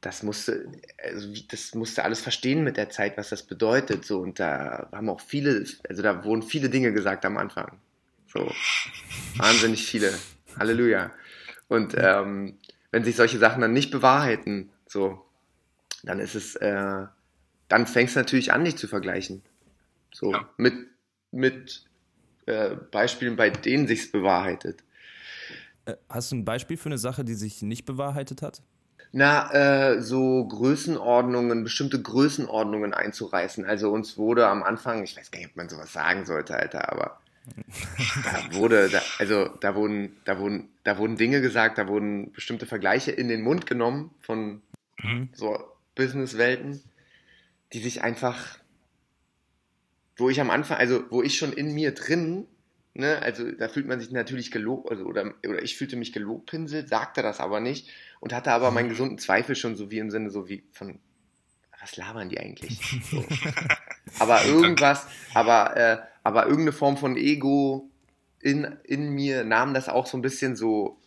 [0.00, 0.70] das musste,
[1.02, 4.04] also das musste alles verstehen mit der Zeit, was das bedeutet.
[4.04, 7.78] So, und da haben auch viele, also da wurden viele Dinge gesagt am Anfang.
[8.26, 8.52] So,
[9.36, 10.12] wahnsinnig viele.
[10.58, 11.10] Halleluja.
[11.68, 12.58] Und ähm,
[12.90, 15.24] wenn sich solche Sachen dann nicht bewahrheiten, so,
[16.02, 17.06] dann ist es, äh,
[17.68, 19.42] dann fängst du natürlich an, dich zu vergleichen.
[20.12, 20.48] So, Ja.
[20.56, 20.74] mit,
[21.30, 21.84] mit
[22.46, 24.82] äh, Beispielen, bei denen sich's bewahrheitet.
[25.84, 28.62] Äh, hast du ein Beispiel für eine Sache, die sich nicht bewahrheitet hat?
[29.12, 33.64] Na, äh, so Größenordnungen, bestimmte Größenordnungen einzureißen.
[33.64, 36.92] Also uns wurde am Anfang, ich weiß gar nicht, ob man sowas sagen sollte, Alter,
[36.92, 37.20] aber
[38.24, 42.66] da wurde, da, also da wurden, da wurden, da wurden Dinge gesagt, da wurden bestimmte
[42.66, 44.62] Vergleiche in den Mund genommen von
[45.02, 45.28] Mhm.
[45.32, 45.58] so
[45.94, 46.82] Businesswelten,
[47.72, 48.58] die sich einfach,
[50.16, 52.46] wo ich am Anfang, also wo ich schon in mir drin,
[52.94, 56.88] ne, also da fühlt man sich natürlich gelobt, also oder, oder ich fühlte mich gelobpinselt,
[56.88, 57.88] sagte das aber nicht
[58.20, 60.98] und hatte aber meinen gesunden Zweifel schon so wie im Sinne so wie von,
[61.80, 62.80] was labern die eigentlich?
[63.10, 63.24] So.
[64.18, 67.88] aber irgendwas, aber, äh, aber irgendeine Form von Ego
[68.38, 71.00] in, in mir nahm das auch so ein bisschen so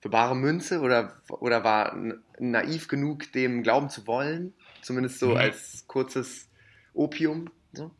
[0.00, 1.94] für bare Münze oder, oder war
[2.38, 4.54] naiv genug, dem glauben zu wollen.
[4.80, 5.36] Zumindest so Mhm.
[5.36, 6.48] als kurzes
[6.94, 7.50] Opium.
[7.74, 7.90] So.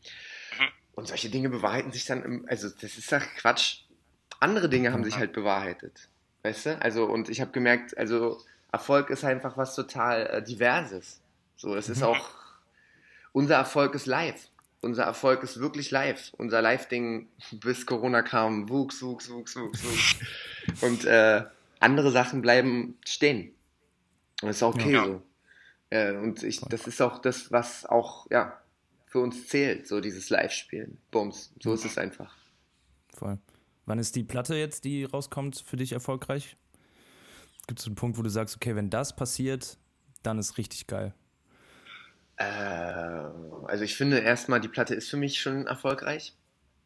[0.94, 3.82] Und solche Dinge bewahrheiten sich dann, im, also das ist doch Quatsch.
[4.40, 6.08] Andere Dinge haben sich halt bewahrheitet.
[6.44, 6.80] Weißt du?
[6.80, 8.40] Also, und ich habe gemerkt, also
[8.72, 11.20] Erfolg ist einfach was total äh, Diverses.
[11.56, 12.04] So, es ist Mhm.
[12.04, 12.30] auch,
[13.32, 14.48] unser Erfolg ist live.
[14.84, 16.32] Unser Erfolg ist wirklich live.
[16.36, 20.16] Unser Live-Ding, bis Corona kam, wuchs, wuchs, wuchs, wuchs, wuchs.
[20.82, 21.44] Und äh,
[21.80, 23.54] andere Sachen bleiben stehen.
[24.42, 25.04] Und das ist okay Ja.
[25.04, 25.22] so.
[25.90, 28.60] Äh, und ich, das ist auch das, was auch, ja,
[29.06, 30.98] für uns zählt, so dieses Live-Spielen.
[31.10, 32.36] Bums, so ist es einfach.
[33.14, 33.38] Voll.
[33.86, 36.56] Wann ist die Platte jetzt, die rauskommt, für dich erfolgreich?
[37.66, 39.78] Gibt es einen Punkt, wo du sagst, okay, wenn das passiert,
[40.22, 41.14] dann ist richtig geil?
[42.36, 46.34] Äh, also ich finde erstmal, die Platte ist für mich schon erfolgreich.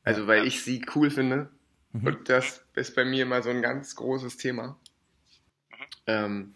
[0.04, 1.50] Also weil ich sie cool finde.
[1.92, 2.06] Mhm.
[2.06, 4.78] Und das ist bei mir immer so ein ganz großes Thema.
[6.06, 6.54] Ähm,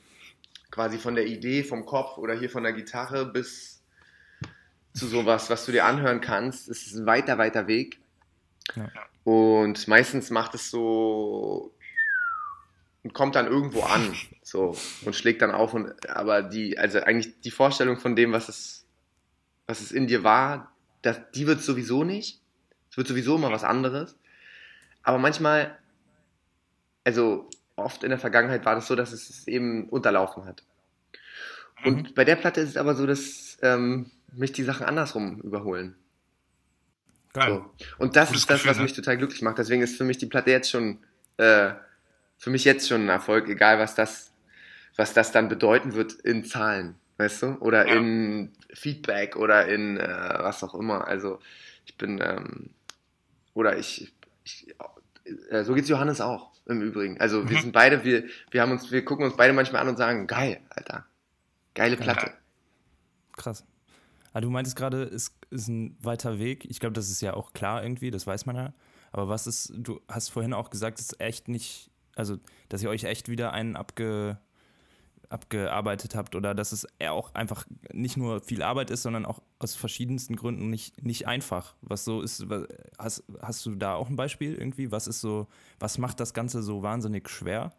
[0.70, 3.82] quasi von der Idee, vom Kopf oder hier von der Gitarre bis
[4.94, 7.98] zu sowas, was du dir anhören kannst, ist ein weiter, weiter Weg.
[8.74, 8.90] Ja.
[9.24, 11.74] Und meistens macht es so
[13.02, 17.40] und kommt dann irgendwo an, so und schlägt dann auf und aber die, also eigentlich
[17.40, 18.81] die Vorstellung von dem, was es,
[19.72, 22.42] was es in dir war, das, die wird sowieso nicht.
[22.90, 24.18] Es wird sowieso immer was anderes.
[25.02, 25.78] Aber manchmal,
[27.04, 30.62] also oft in der Vergangenheit war das so, dass es eben unterlaufen hat.
[31.86, 32.14] Und mhm.
[32.14, 35.96] bei der Platte ist es aber so, dass ähm, mich die Sachen andersrum überholen.
[37.32, 37.48] Geil.
[37.48, 37.86] So.
[37.96, 38.82] Und das Gutes ist das, Gefühl, was ne?
[38.82, 39.56] mich total glücklich macht.
[39.56, 40.98] Deswegen ist für mich die Platte jetzt schon,
[41.38, 41.70] äh,
[42.36, 44.34] für mich jetzt schon ein Erfolg, egal was das,
[44.96, 47.46] was das dann bedeuten wird in Zahlen, weißt du?
[47.60, 47.94] Oder ja.
[47.94, 50.06] in Feedback oder in äh,
[50.38, 51.06] was auch immer.
[51.06, 51.38] Also
[51.86, 52.70] ich bin, ähm,
[53.54, 54.12] oder ich,
[54.44, 54.74] ich
[55.50, 57.20] äh, so geht's Johannes auch im Übrigen.
[57.20, 57.62] Also wir mhm.
[57.62, 60.60] sind beide, wir, wir haben uns, wir gucken uns beide manchmal an und sagen, geil,
[60.70, 61.06] Alter.
[61.74, 62.26] Geile Platte.
[62.26, 62.32] Ja.
[63.36, 63.64] Krass.
[64.32, 66.64] Ah, du meintest gerade, es ist ein weiter Weg.
[66.68, 68.74] Ich glaube, das ist ja auch klar irgendwie, das weiß man ja.
[69.10, 72.88] Aber was ist, du hast vorhin auch gesagt, es ist echt nicht, also, dass ihr
[72.88, 74.38] euch echt wieder einen abge,
[75.32, 79.74] abgearbeitet habt oder dass es auch einfach nicht nur viel Arbeit ist, sondern auch aus
[79.74, 81.74] verschiedensten Gründen nicht, nicht einfach.
[81.80, 82.46] Was so ist,
[82.98, 84.92] hast, hast du da auch ein Beispiel irgendwie?
[84.92, 87.72] Was ist so, was macht das Ganze so wahnsinnig schwer?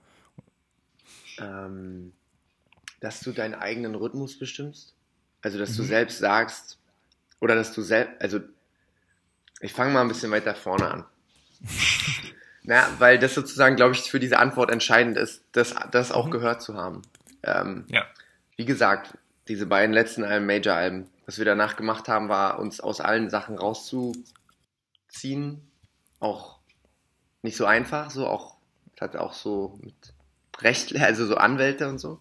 [1.40, 2.14] Ähm,
[3.00, 4.94] dass du deinen eigenen Rhythmus bestimmst.
[5.42, 5.78] Also, dass mhm.
[5.78, 6.80] du selbst sagst,
[7.40, 8.40] oder dass du selbst, also,
[9.60, 11.06] ich fange mal ein bisschen weiter vorne an.
[12.64, 16.32] Na, weil das sozusagen, glaube ich, für diese Antwort entscheidend ist, das, das auch mhm.
[16.32, 17.02] gehört zu haben.
[17.44, 18.06] Ähm, ja.
[18.56, 23.02] Wie gesagt, diese beiden letzten Alben, Major-Alben, was wir danach gemacht haben, war uns aus
[23.02, 25.62] allen Sachen rauszuziehen.
[26.20, 26.60] Auch
[27.42, 28.58] nicht so einfach, so auch,
[29.00, 29.96] hat auch so mit
[30.62, 32.20] Recht, also so Anwälte und so.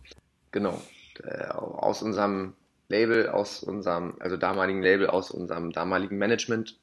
[0.51, 0.81] Genau.
[1.23, 2.55] Äh, aus unserem
[2.89, 6.79] Label, aus unserem, also damaligen Label, aus unserem damaligen Management.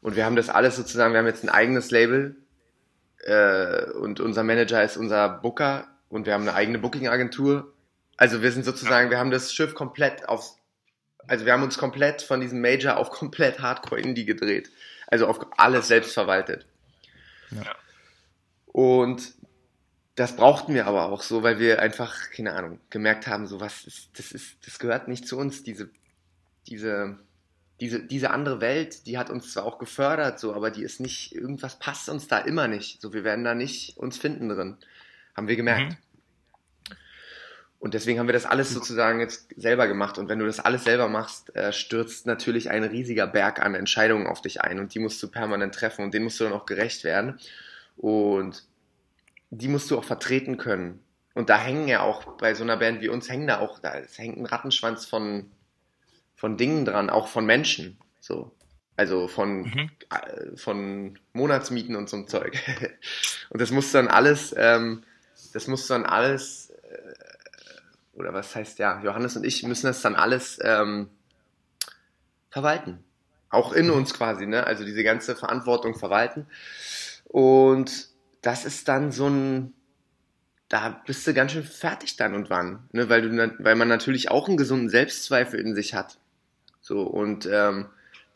[0.00, 2.36] Und wir haben das alles sozusagen, wir haben jetzt ein eigenes Label
[3.24, 7.72] äh, und unser Manager ist unser Booker und wir haben eine eigene Booking-Agentur.
[8.16, 10.58] Also wir sind sozusagen, wir haben das Schiff komplett aufs,
[11.26, 14.70] also wir haben uns komplett von diesem Major auf komplett Hardcore Indie gedreht.
[15.06, 16.66] Also auf alles selbst verwaltet.
[17.50, 17.74] Ja.
[18.66, 19.34] Und
[20.14, 23.84] das brauchten wir aber auch so, weil wir einfach, keine Ahnung, gemerkt haben, so was
[23.84, 25.90] ist, das ist, das gehört nicht zu uns, diese,
[26.66, 27.18] diese,
[27.80, 31.34] diese, diese andere Welt, die hat uns zwar auch gefördert, so, aber die ist nicht,
[31.34, 33.00] irgendwas passt uns da immer nicht.
[33.00, 34.76] So, wir werden da nicht uns finden drin.
[35.38, 35.92] Haben wir gemerkt.
[35.92, 35.96] Mhm.
[37.78, 40.18] Und deswegen haben wir das alles sozusagen jetzt selber gemacht.
[40.18, 44.26] Und wenn du das alles selber machst, äh, stürzt natürlich ein riesiger Berg an Entscheidungen
[44.26, 44.80] auf dich ein.
[44.80, 47.38] Und die musst du permanent treffen und denen musst du dann auch gerecht werden.
[47.96, 48.64] Und
[49.50, 51.04] die musst du auch vertreten können.
[51.34, 53.92] Und da hängen ja auch bei so einer Band wie uns hängen da auch, da
[54.16, 55.52] hängt ein Rattenschwanz von,
[56.34, 57.96] von Dingen dran, auch von Menschen.
[58.18, 58.50] So.
[58.96, 59.90] Also von, mhm.
[60.10, 62.58] äh, von Monatsmieten und so Zeug.
[63.50, 65.04] und das muss dann alles, ähm,
[65.52, 67.14] das muss dann alles, äh,
[68.14, 71.08] oder was heißt ja, Johannes und ich müssen das dann alles ähm,
[72.50, 73.04] verwalten.
[73.50, 74.66] Auch in uns quasi, ne?
[74.66, 76.46] Also diese ganze Verantwortung verwalten.
[77.24, 78.08] Und
[78.42, 79.72] das ist dann so ein,
[80.68, 83.08] da bist du ganz schön fertig dann und wann, ne?
[83.08, 86.18] weil, du, weil man natürlich auch einen gesunden Selbstzweifel in sich hat.
[86.80, 87.86] So, und ähm,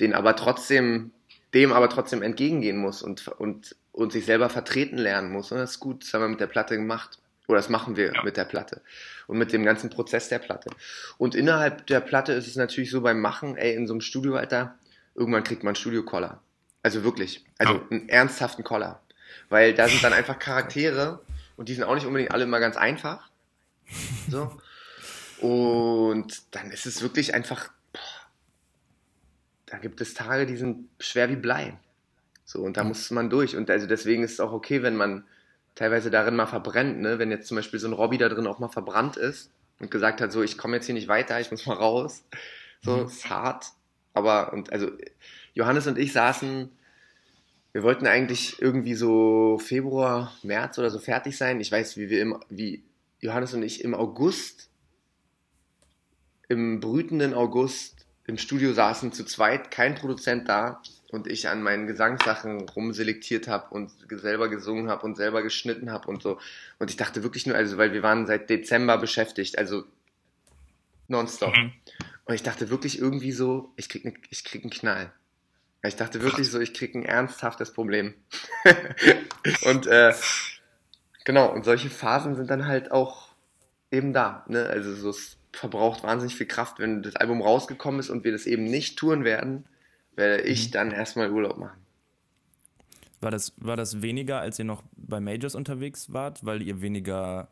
[0.00, 1.12] den aber trotzdem,
[1.54, 5.52] dem aber trotzdem entgegengehen muss und, und, und sich selber vertreten lernen muss.
[5.52, 7.18] Und das ist gut, das haben wir mit der Platte gemacht.
[7.46, 8.22] Oder das machen wir ja.
[8.22, 8.80] mit der Platte.
[9.26, 10.70] Und mit dem ganzen Prozess der Platte.
[11.18, 14.36] Und innerhalb der Platte ist es natürlich so beim Machen, ey, in so einem Studio,
[14.36, 14.78] Alter,
[15.14, 16.40] irgendwann kriegt man einen Studio-Collar.
[16.82, 17.44] Also wirklich.
[17.58, 17.82] Also ja.
[17.90, 19.02] einen ernsthaften Collar.
[19.48, 21.20] Weil da sind dann einfach Charaktere
[21.56, 23.28] und die sind auch nicht unbedingt alle immer ganz einfach.
[24.30, 24.58] So.
[25.40, 28.00] Und dann ist es wirklich einfach, boah,
[29.66, 31.76] da gibt es Tage, die sind schwer wie Blei.
[32.52, 33.56] So, und da muss man durch.
[33.56, 35.24] Und also deswegen ist es auch okay, wenn man
[35.74, 37.18] teilweise darin mal verbrennt, ne?
[37.18, 40.20] Wenn jetzt zum Beispiel so ein Robby da drin auch mal verbrannt ist und gesagt
[40.20, 42.24] hat, so, ich komme jetzt hier nicht weiter, ich muss mal raus.
[42.82, 43.06] So, mhm.
[43.06, 43.68] ist hart.
[44.12, 44.90] Aber, und also,
[45.54, 46.68] Johannes und ich saßen
[47.72, 51.58] wir wollten eigentlich irgendwie so Februar, März oder so fertig sein.
[51.58, 52.84] Ich weiß, wie wir im, wie
[53.20, 54.68] Johannes und ich im August,
[56.50, 60.82] im brütenden August im Studio saßen zu zweit, kein Produzent da
[61.12, 66.08] und ich an meinen Gesangssachen rumselektiert habe und selber gesungen habe und selber geschnitten habe
[66.08, 66.40] und so.
[66.78, 69.84] Und ich dachte wirklich nur, also weil wir waren seit Dezember beschäftigt, also
[71.08, 71.54] nonstop.
[71.54, 71.72] Mhm.
[72.24, 75.12] Und ich dachte wirklich irgendwie so, ich krieg, ne, ich krieg einen Knall.
[75.84, 78.14] Ich dachte wirklich so, ich krieg ein ernsthaftes Problem.
[79.66, 80.14] und äh,
[81.24, 83.34] genau, und solche Phasen sind dann halt auch
[83.90, 84.46] eben da.
[84.48, 84.64] Ne?
[84.66, 88.46] Also so, es verbraucht wahnsinnig viel Kraft, wenn das Album rausgekommen ist und wir das
[88.46, 89.66] eben nicht touren werden,
[90.16, 90.72] werde ich Mhm.
[90.72, 91.80] dann erstmal Urlaub machen.
[93.20, 97.48] War das, war das weniger, als ihr noch bei Majors unterwegs wart, weil ihr weniger,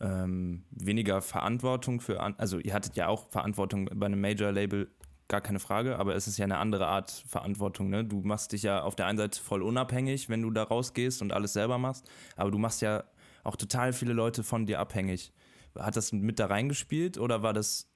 [0.00, 4.90] ähm, weniger Verantwortung für, an also ihr hattet ja auch Verantwortung bei einem Major-Label,
[5.28, 8.04] gar keine Frage, aber es ist ja eine andere Art Verantwortung, ne?
[8.04, 11.32] Du machst dich ja auf der einen Seite voll unabhängig, wenn du da rausgehst und
[11.32, 13.04] alles selber machst, aber du machst ja
[13.44, 15.32] auch total viele Leute von dir abhängig.
[15.78, 17.88] Hat das mit da reingespielt oder war das,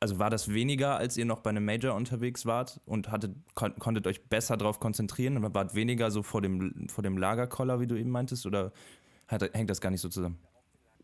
[0.00, 3.74] also war das weniger, als ihr noch bei einem Major unterwegs wart und hattet, kon
[3.78, 7.86] konntet euch besser darauf konzentrieren und wart weniger so vor dem, vor dem Lagerkoller, wie
[7.86, 8.72] du eben meintest, oder
[9.28, 10.38] hat, hängt das gar nicht so zusammen?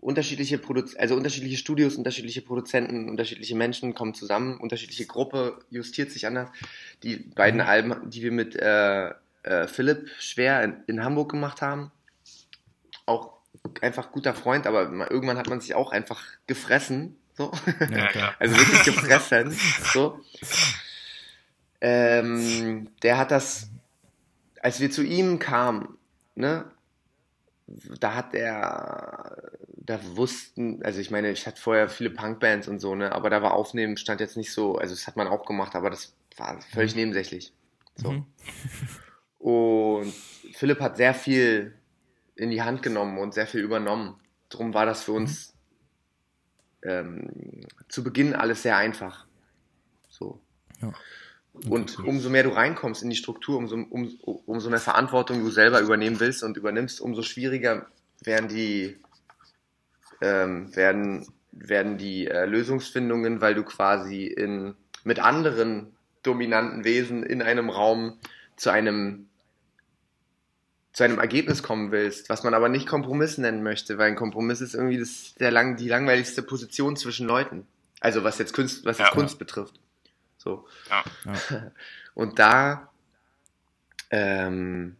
[0.00, 6.26] Unterschiedliche Produ also unterschiedliche Studios, unterschiedliche Produzenten, unterschiedliche Menschen kommen zusammen, unterschiedliche Gruppe justiert sich
[6.26, 6.48] anders.
[7.02, 9.10] Die beiden Alben, die wir mit äh,
[9.42, 11.90] äh, Philipp Schwer in, in Hamburg gemacht haben,
[13.04, 13.32] auch
[13.80, 17.16] einfach guter Freund, aber irgendwann hat man sich auch einfach gefressen.
[17.40, 17.50] So.
[17.90, 18.34] Ja, klar.
[18.38, 19.56] Also wirklich gefressen.
[19.94, 20.20] so.
[21.80, 23.70] Ähm, der hat das,
[24.60, 25.96] als wir zu ihm kamen,
[26.34, 26.70] ne,
[27.98, 32.94] da hat er, da wussten, also ich meine, ich hatte vorher viele Punkbands und so,
[32.94, 35.74] ne, aber da war Aufnehmen stand jetzt nicht so, also das hat man auch gemacht,
[35.74, 37.54] aber das war völlig nebensächlich.
[37.96, 38.12] So.
[38.12, 38.26] Mhm.
[39.38, 40.12] Und
[40.52, 41.74] Philipp hat sehr viel
[42.36, 44.20] in die Hand genommen und sehr viel übernommen.
[44.50, 45.54] Drum war das für uns
[46.82, 49.26] ähm, zu Beginn alles sehr einfach.
[50.08, 50.40] So.
[50.80, 50.92] Ja.
[51.68, 54.08] Und umso mehr du reinkommst in die Struktur, umso, um,
[54.46, 57.86] umso mehr Verantwortung du selber übernehmen willst und übernimmst, umso schwieriger
[58.22, 58.96] werden die,
[60.20, 67.42] ähm, werden, werden die äh, Lösungsfindungen, weil du quasi in, mit anderen dominanten Wesen in
[67.42, 68.18] einem Raum
[68.56, 69.29] zu einem
[70.92, 74.60] zu einem Ergebnis kommen willst, was man aber nicht Kompromiss nennen möchte, weil ein Kompromiss
[74.60, 77.66] ist irgendwie das, der lang, die langweiligste Position zwischen Leuten.
[78.00, 79.14] Also was jetzt Kunst, was jetzt Ja.
[79.14, 79.78] Kunst betrifft.
[80.36, 80.66] So.
[80.88, 81.04] Ja.
[82.14, 82.90] Und da
[84.10, 84.96] ähm,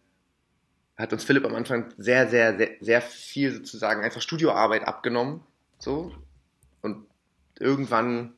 [0.96, 5.40] hat uns Philipp am Anfang sehr, sehr, sehr, sehr viel sozusagen einfach Studioarbeit abgenommen.
[5.78, 6.14] So.
[6.82, 7.06] Und
[7.58, 8.34] irgendwann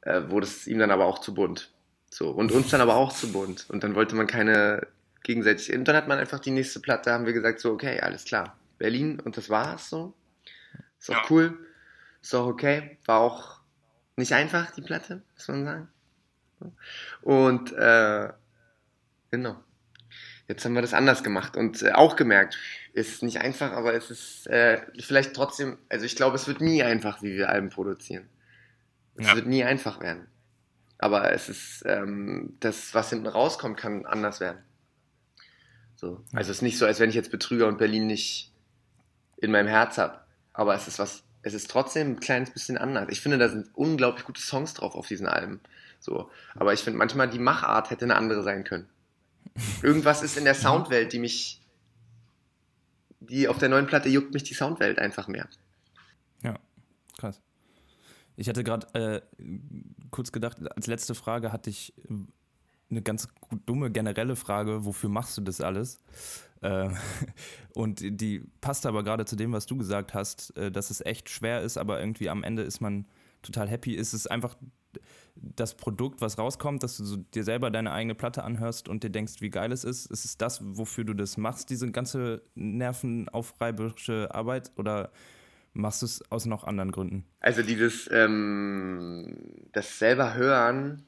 [0.00, 1.70] äh, wurde es ihm dann aber auch zu bunt.
[2.10, 2.30] So.
[2.30, 3.66] Und uns dann aber auch zu bunt.
[3.70, 4.86] Und dann wollte man keine
[5.22, 5.72] gegenseitig.
[5.74, 8.56] Und dann hat man einfach die nächste Platte, haben wir gesagt, so, okay, alles klar.
[8.78, 10.14] Berlin und das war's so.
[10.98, 11.22] Ist auch Ja.
[11.30, 11.58] cool.
[12.20, 12.98] Ist auch okay.
[13.06, 13.60] War auch
[14.16, 15.88] nicht einfach, die Platte, muss man sagen.
[17.22, 18.28] Und äh,
[19.30, 19.62] genau.
[20.48, 22.58] Jetzt haben wir das anders gemacht und äh, auch gemerkt,
[22.92, 26.82] ist nicht einfach, aber es ist äh, vielleicht trotzdem, also ich glaube, es wird nie
[26.82, 28.28] einfach, wie wir Alben produzieren.
[29.16, 29.34] Es Ja.
[29.36, 30.26] wird nie einfach werden.
[30.98, 34.58] Aber es ist, ähm, das, was hinten rauskommt, kann anders werden.
[36.02, 36.20] So.
[36.32, 38.50] Also es ist nicht so, als wenn ich jetzt Betrüger und Berlin nicht
[39.36, 40.18] in meinem Herz habe.
[40.52, 43.06] Aber es ist was, es ist trotzdem ein kleines bisschen anders.
[43.08, 45.60] Ich finde, da sind unglaublich gute Songs drauf auf diesen Alben.
[46.00, 46.28] So.
[46.56, 48.88] Aber ich finde manchmal, die Machart hätte eine andere sein können.
[49.80, 51.60] Irgendwas ist in der Soundwelt, die mich,
[53.20, 55.48] die auf der neuen Platte juckt mich die Soundwelt einfach mehr.
[56.42, 56.58] Ja,
[57.16, 57.40] krass.
[58.34, 59.44] Ich hatte gerade äh,
[60.10, 61.94] kurz gedacht, als letzte Frage hatte ich
[62.92, 63.28] eine ganz
[63.66, 66.00] dumme generelle Frage, wofür machst du das alles?
[66.60, 66.90] Äh,
[67.74, 71.28] und die passt aber gerade zu dem, was du gesagt hast, äh, dass es echt
[71.28, 73.06] schwer ist, aber irgendwie am Ende ist man
[73.42, 73.94] total happy.
[73.94, 74.56] Ist es einfach
[75.34, 79.40] das Produkt, was rauskommt, dass du dir selber deine eigene Platte anhörst und dir denkst,
[79.40, 80.06] wie geil es ist?
[80.06, 84.70] Ist es das, wofür du das machst, diese ganze nervenaufreiberische Arbeit?
[84.76, 85.10] Oder
[85.72, 87.24] machst du es aus noch anderen Gründen?
[87.40, 89.36] Also dieses, ähm,
[89.72, 91.02] das selber hören,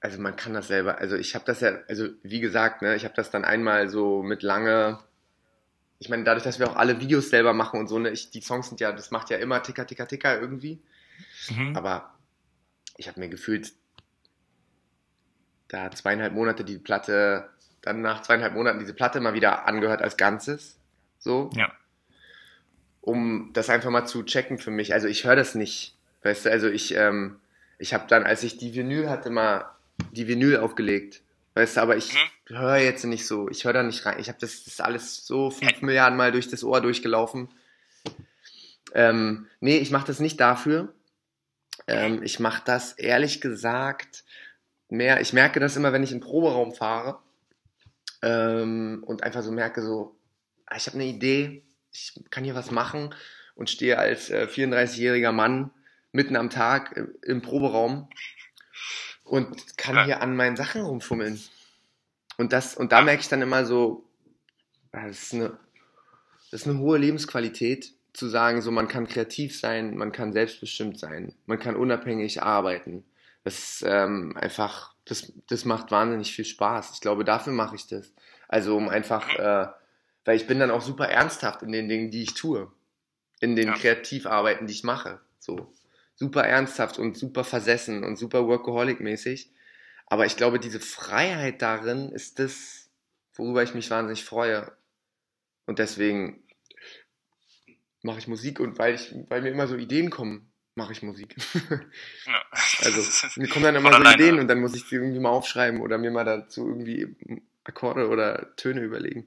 [0.00, 3.04] also man kann das selber, also ich habe das ja, also wie gesagt, ne, ich
[3.04, 4.98] habe das dann einmal so mit lange,
[5.98, 8.40] ich meine, dadurch, dass wir auch alle Videos selber machen und so, ne, ich, die
[8.40, 10.80] Songs sind ja, das macht ja immer ticker, ticker, ticker irgendwie,
[11.50, 11.76] Mhm.
[11.76, 12.14] aber
[12.96, 13.72] ich habe mir gefühlt
[15.68, 17.48] da zweieinhalb Monate die Platte,
[17.82, 20.78] dann nach zweieinhalb Monaten diese Platte mal wieder angehört als Ganzes,
[21.18, 21.70] so, Ja.
[23.00, 24.92] um das einfach mal zu checken für mich.
[24.92, 27.38] Also ich höre das nicht, weißt du, also ich, ähm,
[27.78, 29.70] ich habe dann, als ich die Vinyl hatte, mal
[30.12, 31.22] die Vinyl aufgelegt,
[31.54, 32.14] weißt du, aber ich
[32.46, 34.18] höre jetzt nicht so, ich höre da nicht rein.
[34.18, 37.48] Ich habe das, das alles so fünf Milliarden Mal durch das Ohr durchgelaufen.
[38.94, 40.92] Ähm, nee, ich mache das nicht dafür,
[41.86, 44.24] Ähm, ich mache das ehrlich gesagt
[44.88, 47.18] mehr, ich merke das immer, wenn ich in den Proberaum fahre
[48.22, 50.16] ähm, und einfach so merke, so,
[50.66, 53.14] ah, ich habe eine Idee, ich kann hier was machen
[53.54, 55.70] und stehe als äh, 34-jähriger Mann
[56.12, 58.08] mitten am Tag im, im Proberaum
[59.30, 60.04] und kann Ja.
[60.04, 61.40] hier an meinen Sachen rumfummeln.
[62.36, 64.04] Und das, und da merke ich dann immer so,
[64.92, 65.56] ah, das ist eine,
[66.50, 70.98] das ist eine hohe Lebensqualität, zu sagen, so man kann kreativ sein, man kann selbstbestimmt
[70.98, 73.04] sein, man kann unabhängig arbeiten.
[73.44, 76.90] Das ist ähm, einfach, das, das macht wahnsinnig viel Spaß.
[76.94, 78.12] Ich glaube, dafür mache ich das.
[78.48, 79.68] Also um einfach, äh,
[80.24, 82.70] weil ich bin dann auch super ernsthaft in den Dingen, die ich tue.
[83.38, 83.74] In den Ja.
[83.74, 85.20] Kreativarbeiten, die ich mache.
[85.38, 85.72] So.
[86.20, 89.48] Super ernsthaft und super versessen und super workaholic-mäßig.
[90.06, 92.90] Aber ich glaube, diese Freiheit darin ist das,
[93.34, 94.70] worüber ich mich wahnsinnig freue.
[95.64, 96.42] Und deswegen
[98.02, 101.36] mache ich Musik und weil ich, weil mir immer so Ideen kommen, mache ich Musik.
[102.26, 102.42] Ja.
[102.82, 103.00] Also
[103.40, 104.22] mir kommen dann immer Von so alleine.
[104.22, 107.16] Ideen und dann muss ich sie irgendwie mal aufschreiben oder mir mal dazu irgendwie
[107.64, 109.26] Akkorde oder Töne überlegen.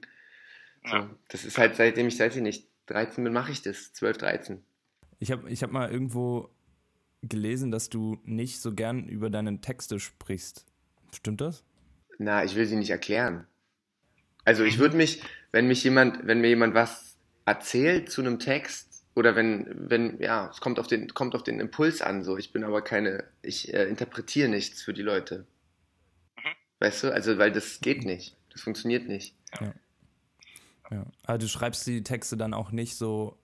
[0.84, 1.10] So, Ja.
[1.28, 3.92] das ist halt seitdem ich, weiß ich nicht, 13 bin, mache ich das.
[3.94, 4.64] 12, 13.
[5.20, 6.50] Ich habe ich hab mal irgendwo
[7.28, 10.64] gelesen, dass du nicht so gern über deine Texte sprichst.
[11.12, 11.64] Stimmt das?
[12.18, 13.46] Na, ich will sie nicht erklären.
[14.44, 19.04] Also ich würde mich, wenn mich jemand, wenn mir jemand was erzählt zu einem Text
[19.14, 22.36] oder wenn, wenn, ja, es kommt auf den, kommt auf den Impuls an, so.
[22.36, 25.46] Ich bin aber keine, ich äh, interpretiere nichts für die Leute.
[26.36, 26.50] Mhm.
[26.80, 27.12] Weißt du?
[27.12, 28.36] Also, weil das geht nicht.
[28.52, 29.34] Das funktioniert nicht.
[29.60, 29.74] Ja.
[31.24, 33.36] Aber du schreibst die Texte dann auch nicht so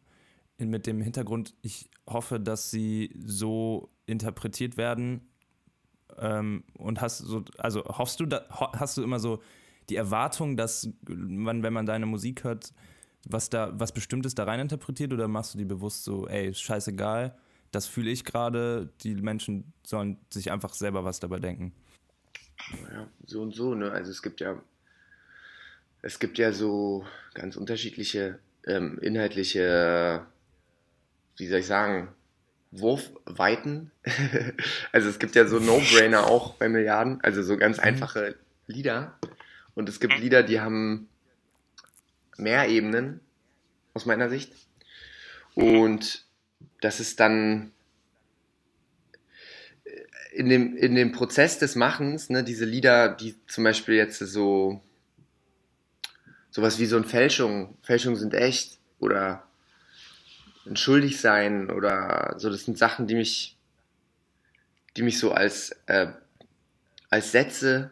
[0.68, 5.29] mit dem Hintergrund, ich hoffe, dass sie so interpretiert werden.
[6.18, 9.40] Ähm, und hast so, also hoffst du, da, hast du immer so
[9.88, 12.73] die Erwartung, dass man, wenn man deine Musik hört,
[13.29, 17.37] was da, was Bestimmtes da rein interpretiert oder machst du die bewusst so, ey, scheißegal,
[17.70, 21.73] das fühle ich gerade, die Menschen sollen sich einfach selber was dabei denken.
[22.92, 23.90] Ja, so und so, ne?
[23.90, 24.61] Also es gibt ja,
[26.03, 30.27] es gibt ja so ganz unterschiedliche ähm, inhaltliche,
[31.40, 32.09] wie soll ich sagen,
[32.70, 33.90] Wurfweiten.
[34.92, 39.18] also es gibt ja so No-Brainer auch bei Milliarden, also so ganz einfache Lieder.
[39.74, 41.09] Und es gibt Lieder, die haben
[42.37, 43.20] mehr Ebenen,
[43.94, 44.53] aus meiner Sicht.
[45.55, 46.24] Und
[46.81, 47.72] das ist dann
[50.33, 54.81] in dem, in dem Prozess des Machens, ne, diese Lieder, die zum Beispiel jetzt so
[56.50, 59.49] sowas wie so ein Fälschung, Fälschungen sind echt oder
[60.66, 63.57] ein Schuldigsein oder so, das sind Sachen, die mich,
[64.96, 66.09] die mich so als, äh,
[67.09, 67.90] als Sätze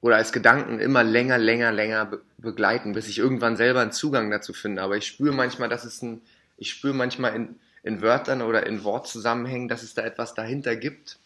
[0.00, 4.30] oder als Gedanken immer länger, länger, länger be begleiten, bis ich irgendwann selber einen Zugang
[4.30, 4.82] dazu finde.
[4.82, 6.20] Aber ich spüre manchmal, dass es ein,
[6.58, 11.18] ich spüre manchmal in, in Wörtern oder in Wortzusammenhängen, dass es da etwas dahinter gibt,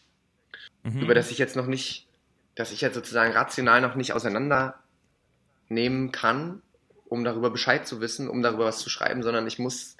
[0.83, 1.01] Mhm.
[1.01, 2.07] über das ich jetzt noch nicht,
[2.55, 6.61] dass ich jetzt sozusagen rational noch nicht auseinandernehmen kann,
[7.07, 9.97] um darüber Bescheid zu wissen, um darüber was zu schreiben, sondern ich muss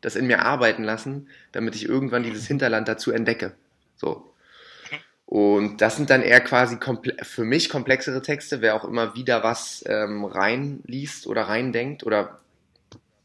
[0.00, 3.54] das in mir arbeiten lassen, damit ich irgendwann dieses Hinterland dazu entdecke.
[3.96, 4.32] So.
[5.26, 6.78] Und das sind dann eher quasi
[7.22, 12.40] für mich komplexere Texte, wer auch immer wieder was ähm, reinliest oder reindenkt oder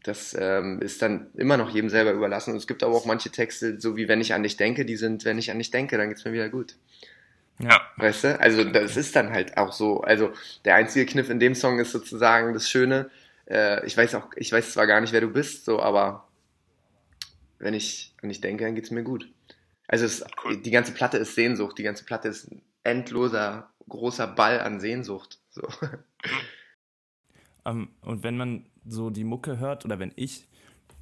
[0.03, 2.51] das ähm, ist dann immer noch jedem selber überlassen.
[2.51, 4.97] Und es gibt aber auch manche Texte, so wie wenn ich an dich denke, die
[4.97, 6.75] sind, wenn ich an dich denke, dann geht's mir wieder gut.
[7.59, 7.81] Ja.
[7.95, 8.39] Weißt du?
[8.39, 10.01] Also das ist dann halt auch so.
[10.01, 10.33] Also
[10.65, 13.09] der einzige Kniff in dem Song ist sozusagen das Schöne.
[13.49, 16.27] Äh, ich weiß auch, ich weiß zwar gar nicht, wer du bist, so, aber
[17.59, 19.31] wenn ich an dich denke, dann geht's mir gut.
[19.87, 20.57] Also es, Cool.
[20.61, 21.77] die ganze Platte ist Sehnsucht.
[21.77, 25.39] Die ganze Platte ist ein endloser, großer Ball an Sehnsucht.
[25.49, 25.67] So.
[27.65, 30.47] Ähm, und wenn man so die Mucke hört, oder wenn ich,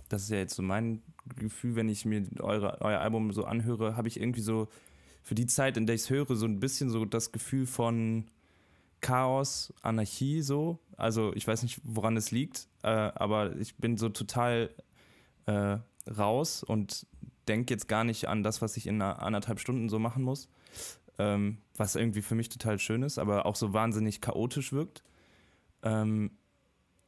[0.10, 1.02] das ist ja jetzt so mein
[1.38, 4.68] Gefühl, wenn ich mir eure, euer Album so anhöre, habe ich irgendwie so
[5.24, 8.30] für die Zeit, in der ich es höre, so ein bisschen so das Gefühl von
[9.02, 10.80] Chaos, Anarchie so.
[10.98, 14.70] Also ich weiß nicht, woran es liegt, äh, aber ich bin so total
[15.48, 15.78] äh,
[16.08, 17.06] raus und
[17.48, 20.50] denke jetzt gar nicht an das, was ich in anderthalb Stunden so machen muss.
[21.18, 25.04] Ähm, was irgendwie für mich total schön ist, aber auch so wahnsinnig chaotisch wirkt.
[25.84, 26.32] Ähm,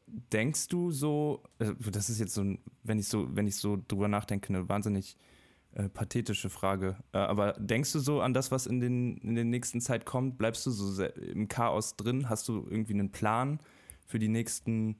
[0.07, 2.43] denkst du so, äh, das ist jetzt so,
[2.83, 5.17] wenn ich so, wenn ich so drüber nachdenke, eine wahnsinnig
[5.73, 6.97] äh, pathetische Frage.
[7.13, 10.37] Äh, aber denkst du so an das, was in den in der nächsten Zeit kommt?
[10.37, 12.29] Bleibst du so im Chaos drin?
[12.29, 13.59] Hast du irgendwie einen Plan
[14.05, 14.97] für die nächsten,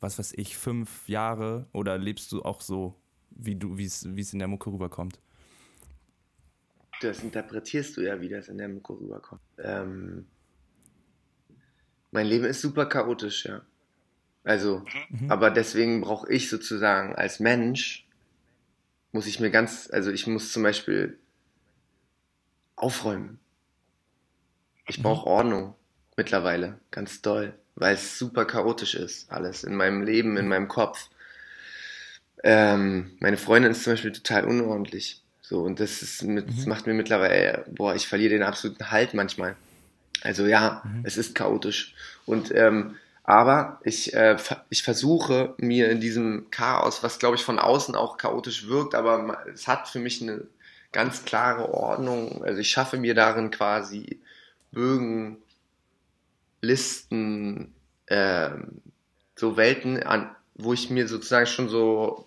[0.00, 1.66] was weiß ich, fünf Jahre?
[1.72, 2.94] Oder lebst du auch so,
[3.38, 5.20] wie du, wie es in der Mucke rüberkommt?
[7.00, 9.40] Das interpretierst du ja, wie das in der Mucke rüberkommt.
[9.58, 10.26] Ähm,
[12.10, 13.62] mein Leben ist super chaotisch, ja.
[14.44, 15.30] Also, Mhm.
[15.30, 18.06] aber deswegen brauche ich sozusagen als Mensch,
[19.12, 21.18] muss ich mir ganz, also ich muss zum Beispiel
[22.76, 23.38] aufräumen.
[24.86, 25.74] Ich brauche Ordnung
[26.16, 31.10] mittlerweile, ganz doll, weil es super chaotisch ist, alles in meinem Leben, in meinem Kopf.
[32.44, 35.22] Ähm, meine Freundin ist zum Beispiel total unordentlich.
[35.42, 39.14] So, und das, ist mit, das macht mir mittlerweile, boah, ich verliere den absoluten Halt
[39.14, 39.56] manchmal.
[40.22, 41.94] Also ja, es ist chaotisch.
[42.26, 44.36] Und ähm, aber ich, äh,
[44.70, 49.38] ich versuche mir in diesem Chaos, was glaube ich von außen auch chaotisch wirkt, aber
[49.52, 50.46] es hat für mich eine
[50.92, 52.42] ganz klare Ordnung.
[52.42, 54.18] Also ich schaffe mir darin quasi
[54.72, 55.38] Bögen,
[56.60, 57.74] Listen,
[58.08, 58.82] ähm,
[59.36, 62.26] so Welten an, wo ich mir sozusagen schon so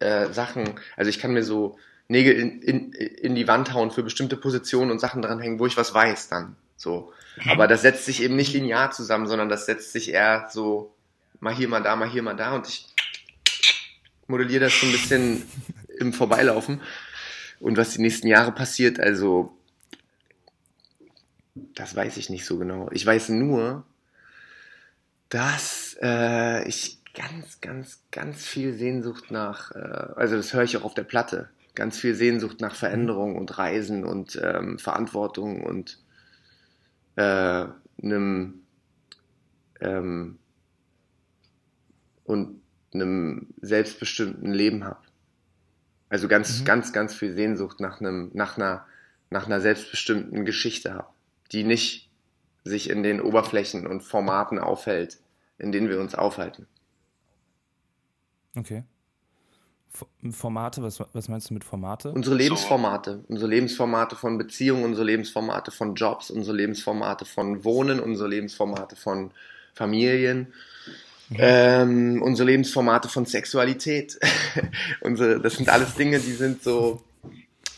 [0.00, 1.78] äh, Sachen, also ich kann mir so
[2.08, 5.76] Nägel in, in, in die Wand hauen für bestimmte Positionen und Sachen dranhängen, wo ich
[5.76, 6.56] was weiß dann.
[6.76, 7.12] So.
[7.46, 10.94] Aber das setzt sich eben nicht linear zusammen, sondern das setzt sich eher so
[11.40, 12.86] mal hier, mal da, mal hier, mal da und ich
[14.26, 15.42] modelliere das so ein bisschen
[15.98, 16.80] im Vorbeilaufen.
[17.60, 19.56] Und was die nächsten Jahre passiert, also
[21.74, 22.88] das weiß ich nicht so genau.
[22.92, 23.84] Ich weiß nur,
[25.28, 29.78] dass äh, ich ganz, ganz, ganz viel Sehnsucht nach, äh,
[30.16, 34.04] also das höre ich auch auf der Platte, ganz viel Sehnsucht nach Veränderung und Reisen
[34.04, 35.98] und ähm, Verantwortung und
[37.16, 37.66] äh,
[38.02, 38.60] einem
[39.80, 40.38] ähm,
[42.24, 42.60] und
[42.92, 45.00] einem selbstbestimmten Leben habe.
[46.10, 46.64] Also ganz, Mhm.
[46.64, 48.86] ganz, ganz viel Sehnsucht nach einem, nach einer,
[49.30, 51.08] nach einer selbstbestimmten Geschichte habe,
[51.52, 52.10] die nicht
[52.64, 55.18] sich in den Oberflächen und Formaten aufhält,
[55.58, 56.66] in denen wir uns aufhalten.
[58.56, 58.84] Okay.
[60.30, 62.12] Formate, was, was meinst du mit Formate?
[62.12, 68.28] Unsere Lebensformate, unsere Lebensformate von Beziehungen, unsere Lebensformate von Jobs, unsere Lebensformate von Wohnen, unsere
[68.28, 69.32] Lebensformate von
[69.74, 70.52] Familien,
[71.36, 74.18] ähm, unsere Lebensformate von Sexualität.
[75.00, 77.02] unsere, das sind alles Dinge, die sind so,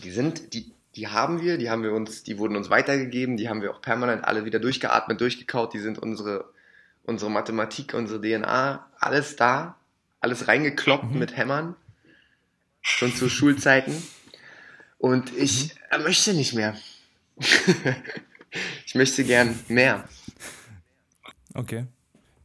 [0.02, 3.48] die sind, die, die haben wir, die haben wir uns, die wurden uns weitergegeben, die
[3.48, 6.44] haben wir auch permanent alle wieder durchgeatmet, durchgekaut, die sind unsere,
[7.04, 9.76] unsere Mathematik, unsere DNA, alles da,
[10.20, 11.18] alles reingekloppt Mhm.
[11.18, 11.76] mit Hämmern,
[12.82, 14.02] schon zu Schulzeiten.
[14.98, 16.76] Und ich äh, möchte nicht mehr.
[18.86, 20.04] ich möchte gern mehr.
[21.54, 21.86] Okay.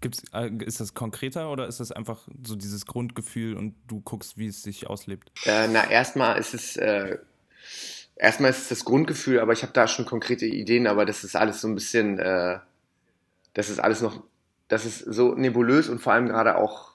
[0.01, 4.37] Gibt's, äh, ist das konkreter oder ist das einfach so dieses Grundgefühl und du guckst,
[4.37, 5.31] wie es sich auslebt?
[5.45, 7.17] Äh, na, erstmal ist es, äh,
[8.15, 11.35] erstmal ist es das Grundgefühl, aber ich habe da schon konkrete Ideen, aber das ist
[11.35, 12.59] alles so ein bisschen, äh,
[13.53, 14.23] das ist alles noch,
[14.67, 16.94] das ist so nebulös und vor allem gerade auch,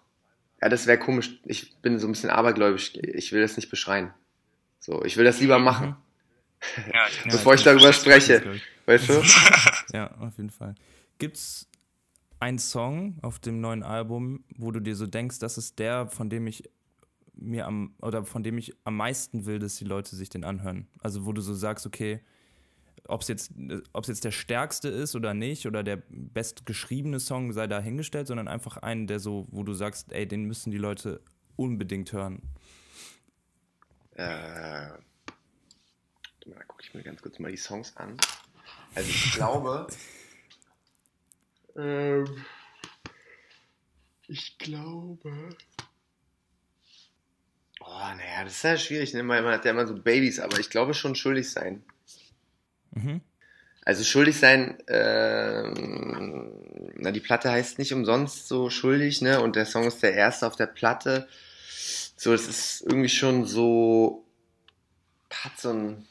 [0.62, 1.40] ja, das wäre komisch.
[1.44, 2.94] Ich bin so ein bisschen abergläubisch.
[2.96, 4.12] Ich will das nicht beschreien.
[4.78, 5.96] So, ich will das lieber machen,
[6.92, 8.42] Ja, ich Ja, bevor ich ich darüber das, spreche.
[8.54, 8.62] ich.
[8.86, 9.22] Weißt du?
[9.92, 10.74] Ja, auf jeden Fall.
[11.18, 11.68] Gibt's
[12.38, 16.30] einen Song auf dem neuen Album, wo du dir so denkst, das ist der, von
[16.30, 16.62] dem ich
[17.34, 20.88] mir am oder von dem ich am meisten will, dass die Leute sich den anhören?
[21.00, 22.20] Also wo du so sagst, okay,
[23.06, 23.52] ob es jetzt,
[23.92, 28.76] ob's jetzt der stärkste ist oder nicht oder der bestgeschriebene Song sei dahingestellt, sondern einfach
[28.78, 31.20] einen, der so, wo du sagst, ey, den müssen die Leute
[31.56, 32.42] unbedingt hören.
[34.14, 34.90] Äh,
[36.46, 38.16] da gucke ich mir ganz kurz mal die Songs an.
[38.94, 39.86] Also ich glaube,
[41.76, 42.44] ähm,
[44.26, 45.56] ich glaube,
[47.80, 49.22] oh, naja, das ist ja schwierig, ne?
[49.22, 51.84] man man hat ja immer so Babys, aber ich glaube schon schuldig sein.
[52.92, 53.20] Mhm.
[53.84, 56.52] Also schuldig sein, ähm,
[56.96, 59.40] na die Platte heißt nicht umsonst so schuldig, ne?
[59.40, 61.26] Und der Song ist der erste auf der Platte.
[62.16, 64.26] So, es ist irgendwie schon so,
[65.32, 66.06] hat so ein,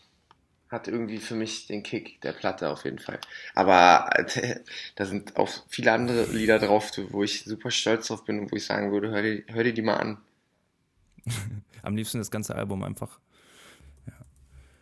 [0.70, 3.20] hat irgendwie für mich den Kick der Platte auf jeden Fall.
[3.54, 4.60] Aber äh,
[4.96, 8.56] da sind auch viele andere Lieder drauf, wo ich super stolz drauf bin und wo
[8.56, 10.18] ich sagen würde, hör dir, hör dir die mal an.
[11.84, 13.20] Am liebsten das ganze Album einfach.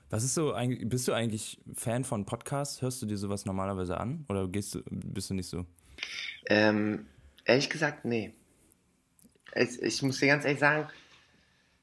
[0.09, 2.81] Was ist so, eigentlich- bist du eigentlich Fan von Podcasts?
[2.81, 4.25] Hörst du dir sowas normalerweise an?
[4.29, 5.65] Oder gehst du, bist du nicht so?
[6.49, 7.07] Ähm,
[7.45, 8.33] ehrlich gesagt, nee.
[9.55, 10.87] Ich, ich muss dir ganz ehrlich sagen,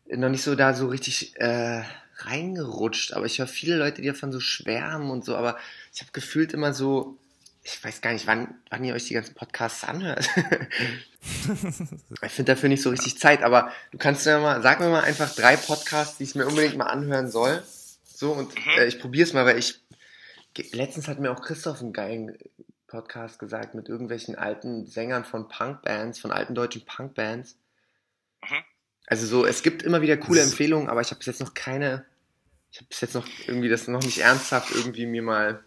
[0.08, 1.82] noch nicht so da so richtig äh,
[2.18, 5.58] reingerutscht, aber ich höre viele Leute, die davon so schwärmen und so, aber
[5.92, 7.18] ich habe gefühlt immer so,
[7.62, 10.28] ich weiß gar nicht, wann, wann ihr euch die ganzen Podcasts anhört.
[12.22, 15.02] ich finde dafür nicht so richtig Zeit, aber du kannst mir mal, sag mir mal
[15.02, 17.62] einfach drei Podcasts, die ich mir unbedingt mal anhören soll.
[18.24, 19.84] So, und äh, ich probiere es mal, weil ich,
[20.72, 22.38] letztens hat mir auch Christoph einen geilen
[22.86, 27.58] Podcast gesagt mit irgendwelchen alten Sängern von Punkbands, von alten deutschen Punkbands.
[28.42, 28.64] Mhm.
[29.06, 32.06] Also so, es gibt immer wieder coole Empfehlungen, aber ich habe bis jetzt noch keine,
[32.72, 35.62] ich habe bis jetzt noch irgendwie das noch nicht ernsthaft irgendwie mir mal.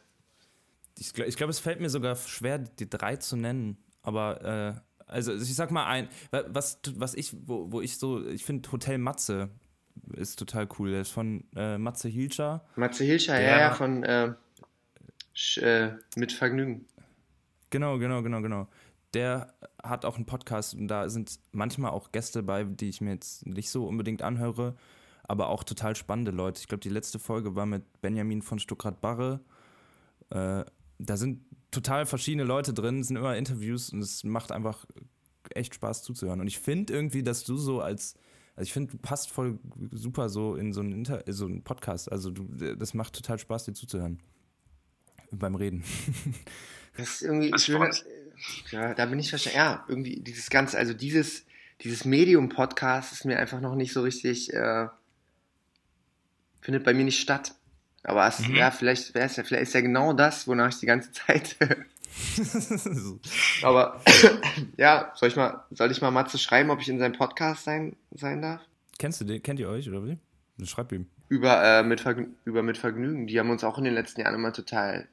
[0.97, 3.77] Ich, gl- ich glaube, es fällt mir sogar schwer, die drei zu nennen.
[4.01, 8.25] Aber, äh, also ich sag mal ein, wa- was, was ich, wo, wo ich so,
[8.27, 9.51] ich finde Hotel Matze
[10.13, 10.91] ist total cool.
[10.91, 12.65] Der ist von äh, Matze Hilscher.
[12.75, 14.33] Matze Hilscher, ja, ja, von äh,
[15.35, 16.85] Sch- äh, Mit Vergnügen.
[17.69, 18.67] Genau, genau, genau, genau.
[19.13, 23.11] Der hat auch einen Podcast und da sind manchmal auch Gäste bei, die ich mir
[23.11, 24.75] jetzt nicht so unbedingt anhöre,
[25.23, 26.59] aber auch total spannende Leute.
[26.61, 29.39] Ich glaube, die letzte Folge war mit Benjamin von Stuckrad-Barre.
[30.29, 30.65] Äh,
[30.99, 31.41] da sind
[31.71, 34.85] total verschiedene Leute drin, es sind immer Interviews und es macht einfach
[35.53, 36.41] echt Spaß zuzuhören.
[36.41, 38.15] Und ich finde irgendwie, dass du so als,
[38.57, 39.59] also ich finde, du passt voll
[39.91, 42.11] super so in so einen, Inter so einen Podcast.
[42.11, 42.43] Also du,
[42.75, 44.19] das macht total Spaß, dir zuzuhören.
[45.31, 45.83] Beim Reden.
[46.97, 48.05] Das ist irgendwie, Das ich will, freut.
[48.71, 49.57] ja, da bin ich verstanden.
[49.59, 51.45] Ja, irgendwie dieses ganze, also dieses,
[51.81, 54.87] dieses Medium-Podcast ist mir einfach noch nicht so richtig, äh,
[56.61, 57.53] findet bei mir nicht statt.
[58.01, 58.55] Aber es, Mhm.
[58.55, 61.55] ja, vielleicht wäre es ja, vielleicht ist ja genau das, wonach ich die ganze Zeit.
[63.63, 64.01] Aber
[64.77, 67.95] ja, soll ich mal, soll ich mal Matze schreiben, ob ich in seinem Podcast sein,
[68.11, 68.61] sein darf?
[68.99, 69.41] Kennst du den?
[69.43, 70.17] Kennt ihr euch oder wie?
[70.57, 71.07] Dann Schreib ihm.
[71.29, 73.27] Über, äh, mit Vergnü über mit Vergnügen.
[73.27, 75.07] Die haben uns auch in den letzten Jahren immer total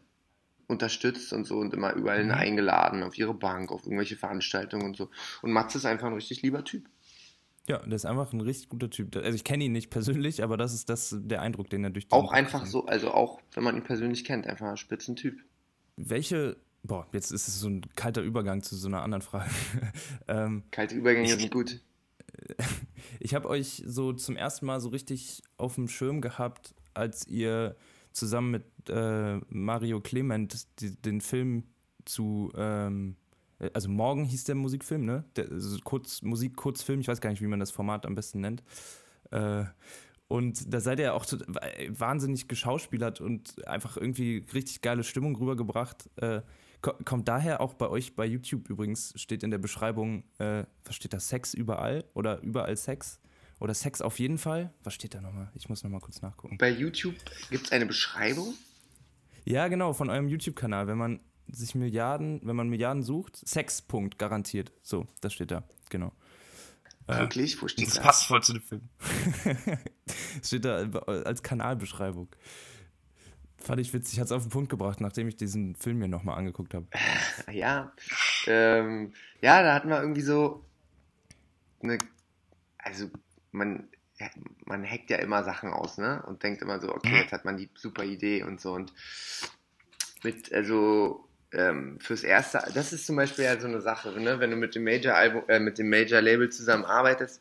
[0.68, 2.30] unterstützt und so und immer überall Mhm.
[2.30, 5.10] eingeladen, auf ihre Bank, auf irgendwelche Veranstaltungen und so.
[5.42, 6.86] Und Matze ist einfach ein richtig lieber Typ.
[7.68, 9.16] Ja, der ist einfach ein richtig guter Typ.
[9.16, 12.06] Also ich kenne ihn nicht persönlich, aber das ist das der Eindruck, den er durch
[12.10, 15.42] Auch einfach so, also auch wenn man ihn persönlich kennt, einfach ein Spitzentyp.
[15.96, 19.50] Welche, boah, jetzt ist es so ein kalter Übergang zu so einer anderen Frage.
[20.28, 21.80] ähm, Kalte Übergänge Ich- sind gut.
[23.20, 27.76] ich habe euch so zum ersten Mal so richtig auf dem Schirm gehabt, als ihr
[28.12, 31.64] zusammen mit äh, Mario Clement die, den Film
[32.04, 33.16] zu, ähm,
[33.58, 35.24] äh, also morgen hieß der Musikfilm, ne?
[35.36, 38.62] Der, also kurz, Musik-Kurzfilm, ich weiß gar nicht, wie man das Format am besten nennt.
[39.30, 39.64] Äh,
[40.28, 41.26] und da seid ihr auch
[41.88, 46.08] wahnsinnig geschauspielert und einfach irgendwie richtig geile Stimmung rübergebracht.
[46.16, 46.42] Äh,
[47.04, 51.12] kommt daher auch bei euch bei YouTube übrigens, steht in der Beschreibung, äh, was steht
[51.12, 53.20] da, Sex überall oder überall Sex?
[53.60, 54.72] Oder Sex auf jeden Fall?
[54.82, 55.50] Was steht da nochmal?
[55.54, 56.58] Ich muss nochmal kurz nachgucken.
[56.58, 57.14] Bei YouTube
[57.50, 58.54] gibt es eine Beschreibung.
[59.44, 60.86] Ja, genau, von eurem YouTube-Kanal.
[60.86, 64.72] Wenn man sich Milliarden, wenn man Milliarden sucht, Sexpunkt garantiert.
[64.82, 66.12] So, das steht da, genau.
[67.06, 67.60] Wirklich?
[67.62, 68.02] Wo steht Das das?
[68.02, 68.88] passt voll zu dem Film.
[70.38, 72.28] Das steht da als Kanalbeschreibung.
[73.64, 76.36] Fand ich witzig, hat es auf den Punkt gebracht, nachdem ich diesen Film mir nochmal
[76.38, 76.86] angeguckt habe.
[77.50, 77.92] Ja,
[78.46, 80.62] ähm, ja, da hatten wir irgendwie so
[81.82, 81.98] eine,
[82.78, 83.10] also
[83.52, 83.88] man,
[84.66, 86.22] man hackt ja immer Sachen aus, ne?
[86.26, 87.16] Und denkt immer so, okay, Mhm.
[87.16, 88.92] jetzt hat man die super Idee und so und
[90.22, 94.40] mit, also ähm, fürs erste, das ist zum Beispiel ja so eine Sache, ne?
[94.40, 97.40] Wenn du mit dem Major Album, äh, mit dem Major Label zusammenarbeitest,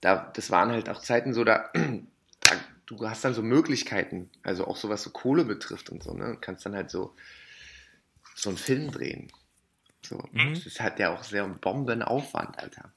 [0.00, 1.70] da, das waren halt auch Zeiten so, da,
[2.88, 6.30] du hast dann so Möglichkeiten, also auch so was so Kohle betrifft und so, ne?
[6.30, 7.14] Und kannst dann halt so
[8.34, 9.30] so einen Film drehen.
[10.02, 10.54] So, Mhm.
[10.54, 12.92] das ist halt ja auch sehr ein Bombenaufwand, Alter.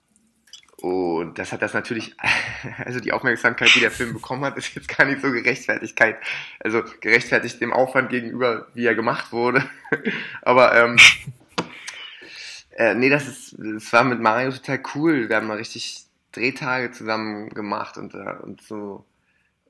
[0.82, 2.16] Und das hat das natürlich,
[2.86, 6.18] also die Aufmerksamkeit, die der Film bekommen hat, ist jetzt gar nicht so Gerechtfertigkeit,
[6.60, 9.64] also gerechtfertigt dem Aufwand gegenüber, wie er gemacht wurde.
[10.42, 10.98] Aber ähm,
[12.72, 15.30] äh, nee, das ist, das war mit Mario total cool.
[15.30, 19.06] Wir haben mal richtig Drehtage zusammen gemacht und, äh, und so,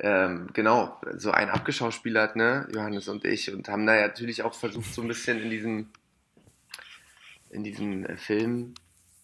[0.04, 4.56] ähm, genau, so einen abgeschauspielert, ne, Johannes und ich, und haben da ja natürlich auch
[4.56, 5.90] versucht, so ein bisschen in diesem,
[7.52, 8.74] in diesem äh, Film,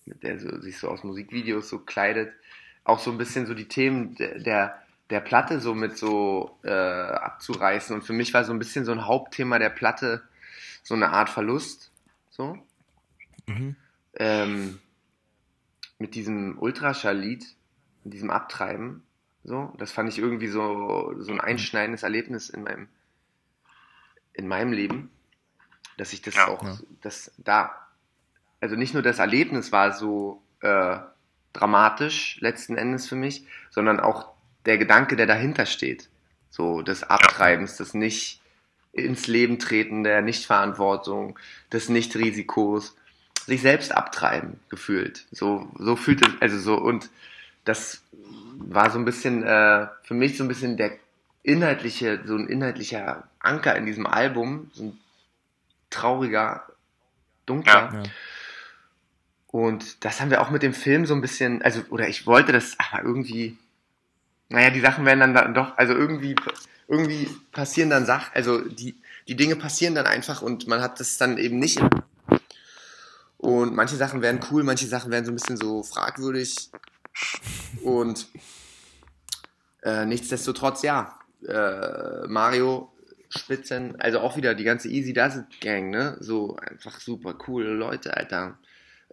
[0.05, 2.31] mit der so, sich so aus Musikvideos so kleidet,
[2.83, 6.69] auch so ein bisschen so die Themen der, der, der Platte so mit so äh,
[6.69, 7.95] abzureißen.
[7.95, 10.21] Und für mich war so ein bisschen so ein Hauptthema der Platte
[10.83, 11.91] so eine Art Verlust,
[12.29, 12.57] so
[13.47, 13.75] Mhm.
[14.15, 14.79] ähm,
[15.99, 17.45] mit diesem Ultraschall-Lied,
[18.03, 19.06] mit diesem Abtreiben,
[19.47, 22.89] so, das fand ich irgendwie so, so ein einschneidendes Erlebnis in meinem,
[24.33, 25.09] in meinem Leben,
[25.97, 26.49] dass ich das Ja.
[26.49, 26.77] auch, Ja.
[27.01, 27.87] das da,
[28.59, 30.97] also nicht nur das Erlebnis war so äh,
[31.53, 34.33] dramatisch letzten Endes für mich, sondern auch
[34.65, 36.09] der Gedanke, der dahinter steht,
[36.49, 38.41] so des Abtreibens, des nicht
[38.91, 41.39] ins Leben treten, der Nichtverantwortung,
[41.71, 42.97] des Nichtrisikos,
[43.45, 45.25] sich selbst abtreiben gefühlt.
[45.31, 47.09] So, so fühlt es, also so, und
[47.67, 48.01] das
[48.57, 50.91] war so ein bisschen, äh, für mich so ein bisschen der
[51.43, 54.99] inhaltliche, so ein inhaltlicher Anker in diesem Album, so ein
[55.89, 56.63] trauriger,
[57.45, 57.91] dunkler.
[57.93, 58.03] Ja.
[59.47, 62.51] Und das haben wir auch mit dem Film so ein bisschen, also, oder ich wollte
[62.51, 63.57] das, aber irgendwie,
[64.49, 66.35] naja, die Sachen werden dann, dann doch, also irgendwie,
[66.87, 68.95] irgendwie passieren dann Sachen, also die,
[69.27, 71.81] die Dinge passieren dann einfach und man hat das dann eben nicht.
[73.37, 76.69] Und manche Sachen werden cool, manche Sachen werden so ein bisschen so fragwürdig.
[77.83, 78.27] Und
[79.83, 82.91] äh, nichtsdestotrotz, ja, äh, Mario
[83.29, 86.17] Spitzen, also auch wieder die ganze Easy Does It Gang, ne?
[86.19, 88.57] So einfach super coole Leute, Alter.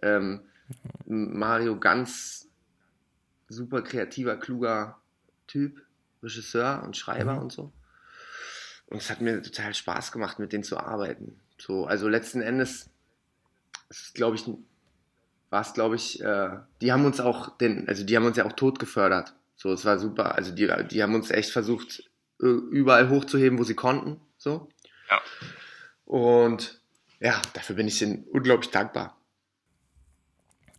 [0.01, 0.41] Ähm,
[1.05, 2.47] Mario ganz
[3.49, 4.97] super kreativer, kluger
[5.47, 5.81] Typ,
[6.23, 7.39] Regisseur und Schreiber Mhm.
[7.41, 7.71] und so.
[8.87, 11.39] Und es hat mir total Spaß gemacht, mit denen zu arbeiten.
[11.57, 12.89] So, also letzten Endes,
[13.89, 14.45] es ist, glaube ich,
[15.49, 16.49] war es, glaube ich, äh,
[16.81, 19.33] die haben uns auch den, also die haben uns ja auch tot gefördert.
[19.55, 20.35] So, es war super.
[20.35, 22.03] Also die, die haben uns echt versucht,
[22.37, 24.19] überall hochzuheben, wo sie konnten.
[24.37, 24.69] So.
[25.09, 25.21] Ja.
[26.05, 26.81] Und
[27.19, 29.17] ja, dafür bin ich ihnen unglaublich dankbar.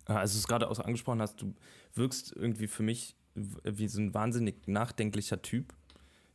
[0.04, 1.54] Ah, Als du es gerade auch so angesprochen hast, du
[1.94, 5.74] wirkst irgendwie für mich wie so ein wahnsinnig nachdenklicher Typ.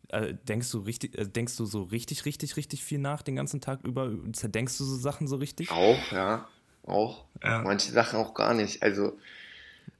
[0.09, 3.61] Äh, denkst du richtig, äh, denkst du so richtig, richtig, richtig viel nach den ganzen
[3.61, 4.11] Tag über?
[4.33, 5.71] Zerdenkst du so Sachen so richtig?
[5.71, 6.47] Auch, ja.
[6.91, 7.25] Auch.
[7.43, 7.59] Ja.
[7.59, 8.83] Manche Sachen auch gar nicht.
[8.83, 9.17] Also,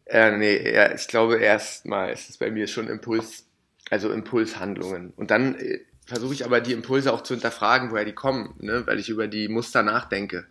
[0.06, 3.46] äh, nee, ja, ich glaube, erstmal ist es bei mir schon Impuls,
[3.90, 5.14] also Impulshandlungen.
[5.16, 8.86] Und dann äh, versuche ich aber die Impulse auch zu hinterfragen, woher die kommen, ne?
[8.86, 10.46] weil ich über die Muster nachdenke,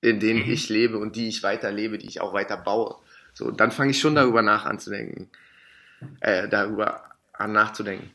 [0.00, 0.52] in denen Mhm.
[0.52, 2.96] ich lebe und die ich weiterlebe, die ich auch weiter baue.
[3.32, 5.30] So, dann fange ich schon darüber nach anzudenken,
[6.20, 8.10] äh, darüber an nachzudenken.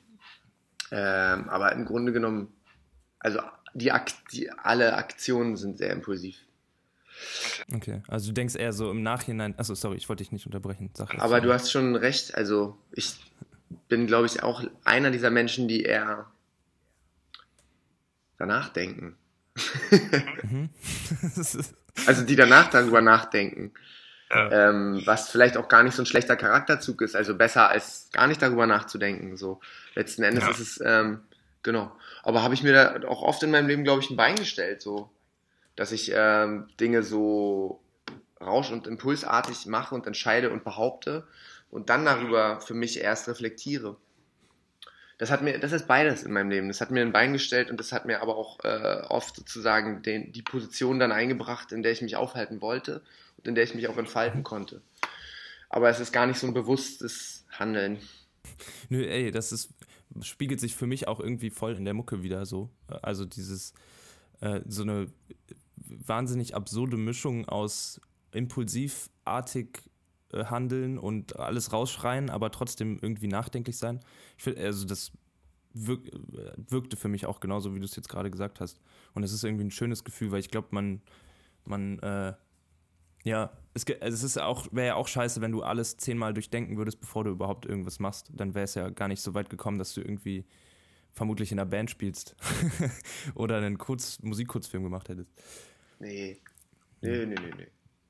[0.91, 2.53] Ähm, aber im Grunde genommen,
[3.19, 3.39] also
[3.73, 6.37] die, Akt die alle Aktionen sind sehr impulsiv.
[7.73, 9.57] Okay, also du denkst eher so im Nachhinein.
[9.57, 10.89] Achso, sorry, ich wollte dich nicht unterbrechen.
[10.93, 12.35] Sag Aber du hast schon recht.
[12.35, 13.15] Also ich
[13.87, 16.27] bin, glaube ich, auch einer dieser Menschen, die eher
[18.37, 19.15] danach denken.
[20.43, 20.69] Mhm.
[22.07, 23.71] Also die danach darüber nachdenken.
[24.31, 24.69] Ja.
[24.69, 27.15] Ähm, was vielleicht auch gar nicht so ein schlechter Charakterzug ist.
[27.15, 29.37] Also besser als gar nicht darüber nachzudenken.
[29.37, 29.59] So
[29.93, 30.49] letzten Endes Ja.
[30.49, 31.19] ist es ähm,
[31.61, 31.95] genau.
[32.23, 34.81] Aber habe ich mir da auch oft in meinem Leben, glaube ich, ein Bein gestellt,
[34.81, 35.11] so
[35.75, 37.81] dass ich ähm, Dinge so
[38.39, 41.27] rausch- und impulsartig mache und entscheide und behaupte
[41.69, 43.97] und dann darüber für mich erst reflektiere.
[45.17, 46.67] Das hat mir, das ist beides in meinem Leben.
[46.67, 50.01] Das hat mir ein Bein gestellt und das hat mir aber auch äh, oft sozusagen
[50.01, 53.01] den, die Position dann eingebracht, in der ich mich aufhalten wollte
[53.37, 54.81] und in der ich mich auch entfalten konnte.
[55.69, 57.99] Aber es ist gar nicht so ein bewusstes Handeln.
[58.89, 59.69] Nö, ey, das ist,
[60.21, 62.69] spiegelt sich für mich auch irgendwie voll in der Mucke wieder so.
[63.01, 63.73] Also dieses,
[64.41, 65.07] äh, so eine
[66.05, 69.83] wahnsinnig absurde Mischung aus impulsivartig
[70.31, 73.99] äh, handeln und alles rausschreien, aber trotzdem irgendwie nachdenklich sein.
[74.37, 75.11] Ich finde, also das
[75.73, 78.79] wirk äh, wirkte für mich auch genauso, wie du es jetzt gerade gesagt hast.
[79.13, 81.01] Und es ist irgendwie ein schönes Gefühl, weil ich glaube, man,
[81.65, 82.33] man, äh,
[83.23, 86.77] ja, es, also es ist auch, wäre ja auch scheiße, wenn du alles zehnmal durchdenken
[86.77, 88.31] würdest, bevor du überhaupt irgendwas machst.
[88.33, 90.45] Dann wäre es ja gar nicht so weit gekommen, dass du irgendwie
[91.13, 92.35] vermutlich in einer Band spielst
[93.35, 95.31] oder einen Kurz Musikkurzfilm gemacht hättest.
[96.03, 96.39] Nee.
[97.01, 97.67] Nee, nee, nee, nee.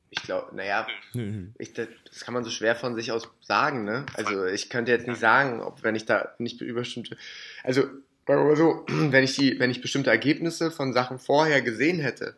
[0.09, 1.47] Ich glaube, naja, Nö, nö.
[1.57, 4.05] ich, das, das kann man so schwer von sich aus sagen, ne?
[4.13, 7.17] Also ich könnte jetzt nicht sagen, ob wenn ich da nicht über bestimmte,
[7.63, 11.61] also sagen wir mal so, wenn ich die, wenn ich bestimmte Ergebnisse von Sachen vorher
[11.61, 12.35] gesehen hätte,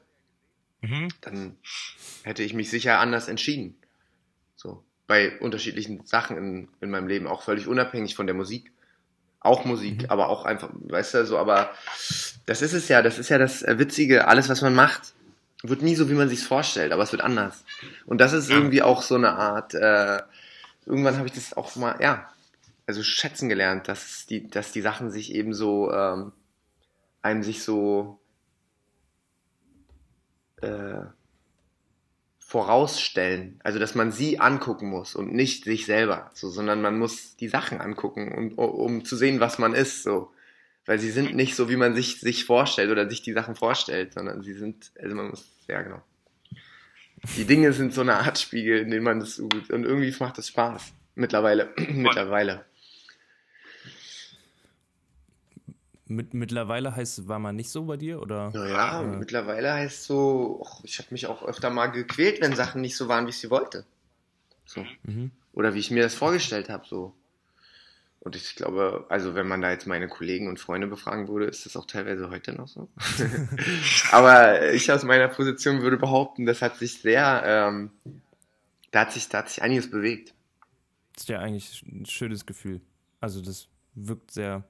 [0.81, 1.07] Mhm.
[1.21, 1.57] dann
[2.23, 3.75] hätte ich mich sicher anders entschieden.
[4.55, 8.71] So bei unterschiedlichen Sachen in, in meinem Leben, auch völlig unabhängig von der Musik.
[9.39, 10.09] Auch Musik, Mhm.
[10.09, 11.73] aber auch einfach, weißt du, so, aber
[12.45, 15.14] das ist es ja, das ist ja das Witzige, alles, was man macht,
[15.69, 17.63] wird nie so, wie man sich's vorstellt, aber es wird anders.
[18.05, 18.55] Und das ist Ja.
[18.57, 20.21] irgendwie auch so eine Art, äh,
[20.85, 22.29] irgendwann habe ich das auch mal, ja,
[22.87, 26.31] also schätzen gelernt, dass die, dass die Sachen sich eben so, ähm,
[27.21, 28.19] einem sich so
[30.61, 31.01] äh,
[32.39, 33.59] vorausstellen.
[33.63, 37.49] Also, dass man sie angucken muss und nicht sich selber, so, sondern man muss die
[37.49, 40.31] Sachen angucken, und, um zu sehen, was man ist, so.
[40.85, 44.13] Weil sie sind nicht so, wie man sich, sich vorstellt oder sich die Sachen vorstellt,
[44.13, 46.01] sondern sie sind, also man muss, ja genau.
[47.37, 50.13] Die Dinge sind so eine Art Spiegel, in dem man das so gut, und irgendwie
[50.19, 50.93] macht das Spaß.
[51.15, 52.65] Mittlerweile, mittlerweile.
[56.07, 58.51] Mit, mittlerweile heißt, war man nicht so bei dir oder?
[58.53, 62.81] Naja, Äh, mittlerweile heißt so, och, ich habe mich auch öfter mal gequält, wenn Sachen
[62.81, 63.85] nicht so waren, wie ich sie wollte.
[64.65, 64.85] So.
[65.03, 65.31] Mhm.
[65.53, 67.13] Oder wie ich mir das vorgestellt habe, so.
[68.25, 71.67] Und ich glaube, also wenn man da jetzt meine Kollegen und Freunde befragen würde, ist
[71.67, 72.89] das auch teilweise heute noch so.
[74.11, 77.91] Aber ich aus meiner Position würde behaupten, das hat sich sehr, ähm,
[78.89, 80.33] da hat sich, da hat sich einiges bewegt.
[81.13, 82.81] Das ist ja eigentlich ein schönes Gefühl.
[83.21, 84.63] Also das wirkt sehr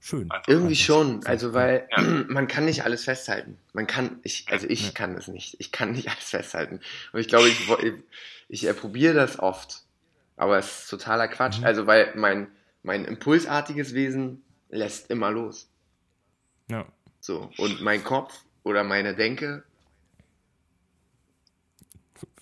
[0.00, 0.28] schön.
[0.48, 2.02] Irgendwie schon, so, also weil Ja.
[2.28, 3.56] man kann nicht alles festhalten.
[3.72, 4.90] Man kann, ich, also ich Ja.
[4.90, 5.54] kann es nicht.
[5.60, 6.80] Ich kann nicht alles festhalten.
[7.12, 7.60] Und ich glaube, ich,
[8.48, 9.85] ich, ich probiere das oft.
[10.36, 11.60] Aber es ist totaler Quatsch.
[11.60, 11.64] Mhm.
[11.64, 12.48] Also weil mein,
[12.82, 15.68] mein impulsartiges Wesen lässt immer los.
[16.68, 16.86] Ja.
[17.20, 17.50] So.
[17.58, 19.64] Und mein Kopf oder meine Denke,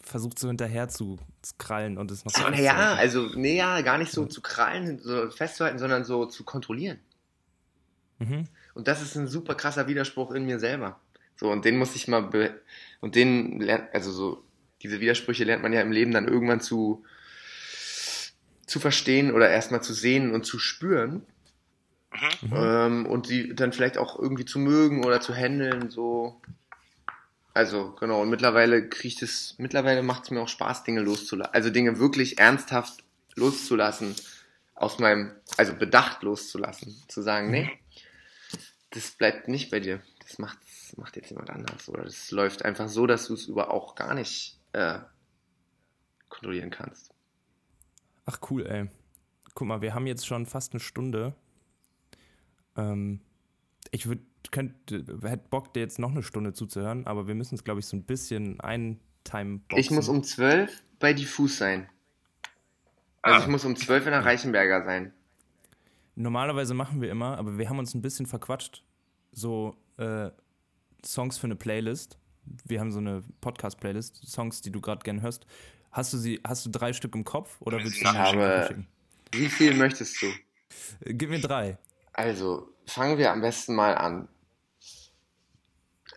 [0.03, 1.19] Versucht so hinterher zu
[1.57, 5.31] krallen und es noch so, naja, also, nee, ja, gar nicht so zu krallen, so
[5.31, 7.01] festzuhalten, sondern so zu kontrollieren.
[8.19, 8.45] Mhm.
[8.75, 11.01] Und das ist ein super krasser Widerspruch in mir selber.
[11.37, 12.61] So, und den muss ich mal, be
[13.01, 14.45] und den lernt, also so,
[14.83, 17.05] diese Widersprüche lernt man ja im Leben dann irgendwann zu,
[18.75, 21.25] zu verstehen oder erstmal zu sehen und zu spüren.
[22.41, 22.53] Mhm.
[22.53, 26.41] Ähm, und sie dann vielleicht auch irgendwie zu mögen oder zu handeln, so.
[27.53, 31.55] Also, genau, und mittlerweile kriegt es, mittlerweile macht es mir auch Spaß, Dinge loszulassen.
[31.55, 33.05] Also Dinge wirklich ernsthaft
[33.37, 34.17] loszulassen,
[34.75, 37.01] aus meinem, also bedacht loszulassen.
[37.07, 37.71] Zu sagen, nee,
[38.91, 40.03] das bleibt nicht bei dir.
[40.19, 41.89] Das macht, das macht jetzt jemand anders.
[41.89, 44.99] Oder das läuft einfach so, dass du es über auch gar nicht äh,
[46.29, 47.14] kontrollieren kannst.
[48.27, 48.89] Ach cool, ey.
[49.55, 51.35] Guck mal, wir haben jetzt schon fast eine Stunde.
[52.77, 53.21] Ähm,
[53.91, 57.65] ich würde, könnte, hätte Bock, dir jetzt noch eine Stunde zuzuhören, aber wir müssen es,
[57.65, 59.65] glaube ich, so ein bisschen eintimen.
[59.75, 61.89] Ich muss um 12 bei Diffus sein.
[63.23, 65.13] Also ich muss um 12 in der Reichenberger sein.
[66.15, 68.85] Normalerweise machen wir immer, aber wir haben uns ein bisschen verquatscht.
[69.33, 70.31] So äh,
[71.05, 72.19] Songs für eine Playlist.
[72.65, 75.47] Wir haben so eine Podcast-Playlist, Songs, die du gerade gern hörst.
[75.95, 78.89] Hast du sie, hast du drei Stück im Kopf oder willst du Ich habe- schicken?
[79.31, 80.27] Wie viel möchtest du?
[81.05, 81.79] Äh, Gib mir drei.
[82.13, 84.27] Also, fangen wir am besten mal an.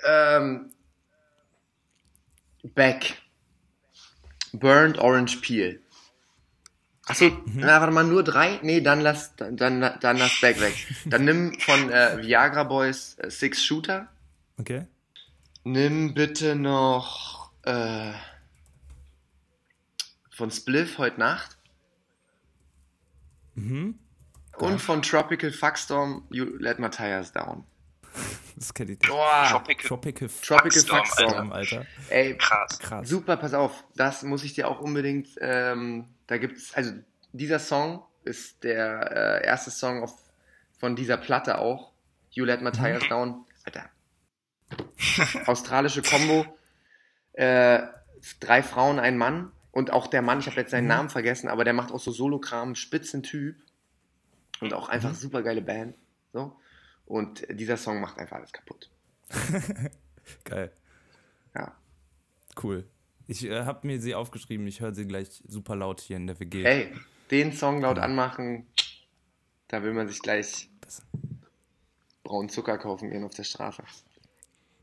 [0.04, 0.72] Ähm,
[2.64, 3.18] Beck.
[4.54, 5.80] Burned Orange Peel.
[7.06, 8.60] Achso, na, warte mal, nur drei?
[8.64, 10.74] Nee, dann lass, dann, dann, dann lass Beck weg.
[11.06, 14.08] Dann nimm von äh, Viagra Boys äh, Six Shooter.
[14.58, 14.88] Okay?
[15.64, 18.12] Nimm bitte noch äh,
[20.38, 21.58] von Spliff heute Nacht.
[23.56, 23.98] Mhm.
[24.58, 27.64] Und von Tropical Fuckstorm You Let My Tires Down.
[28.56, 29.10] Das kenne ich nicht.
[29.10, 29.88] Boah, Tropical.
[29.88, 31.52] Tropical Tropical Fuckstorm, Fuckstorm.
[31.52, 31.86] Alter.
[32.10, 32.80] Ey, Krass.
[32.80, 33.10] Krass.
[33.10, 33.84] super, pass auf.
[33.96, 35.30] Das muss ich dir auch unbedingt.
[35.42, 36.92] Ähm, da gibt's, also
[37.34, 40.14] dieser Song ist der äh, erste Song auf,
[40.80, 41.92] von dieser Platte auch.
[42.32, 43.44] You Let My Tires Down.
[43.64, 43.90] Alter.
[45.48, 46.46] Australische Combo.
[47.34, 47.82] Äh,
[48.40, 49.52] drei Frauen, ein Mann.
[49.78, 52.10] Und auch der Mann, ich habe jetzt seinen Namen vergessen, aber der macht auch so
[52.10, 53.56] Solokram, Spitzentyp.
[54.60, 55.96] Und auch einfach super geile Band.
[56.34, 56.60] So.
[57.06, 58.90] Und dieser Song macht einfach alles kaputt.
[60.46, 60.74] Geil.
[61.54, 61.78] Ja.
[62.64, 62.90] Cool.
[63.28, 64.66] Ich äh, habe mir sie aufgeschrieben.
[64.66, 66.64] Ich höre sie gleich super laut hier in der WG.
[66.64, 66.92] Ey,
[67.30, 68.66] den Song laut anmachen,
[69.68, 71.04] da will man sich gleich Das-
[72.24, 73.84] braunen Zucker kaufen gehen auf der Straße.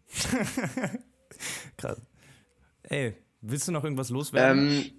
[1.78, 2.00] Krass.
[2.84, 4.68] Ey, willst du noch irgendwas loswerden?
[4.68, 4.90] Ähm,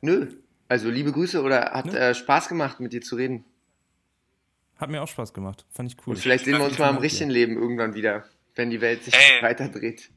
[0.00, 0.26] nö.
[0.68, 1.98] Also liebe Grüße oder hat Ne?
[1.98, 3.44] äh, Spaß gemacht, mit dir zu reden.
[4.76, 5.64] Hat mir auch Spaß gemacht.
[5.70, 6.14] Fand ich cool.
[6.14, 8.24] Und vielleicht sehen wir uns mal im richtigen Leben irgendwann wieder,
[8.56, 9.42] wenn die Welt sich Ey.
[9.42, 10.10] weiterdreht.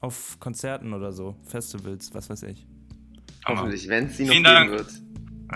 [0.00, 2.66] Auf Konzerten oder so, Festivals, was weiß ich.
[3.46, 4.70] Hoffentlich, wenn es sie noch Vielen geben Dank.
[4.70, 4.92] wird.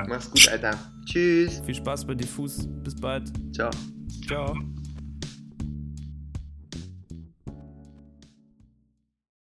[0.09, 0.79] Mach's gut, Alter.
[1.05, 1.61] Tschüss.
[1.65, 2.67] Viel Spaß bei Diffus.
[2.83, 3.31] Bis bald.
[3.55, 3.71] Ciao.
[4.27, 4.76] Ciao.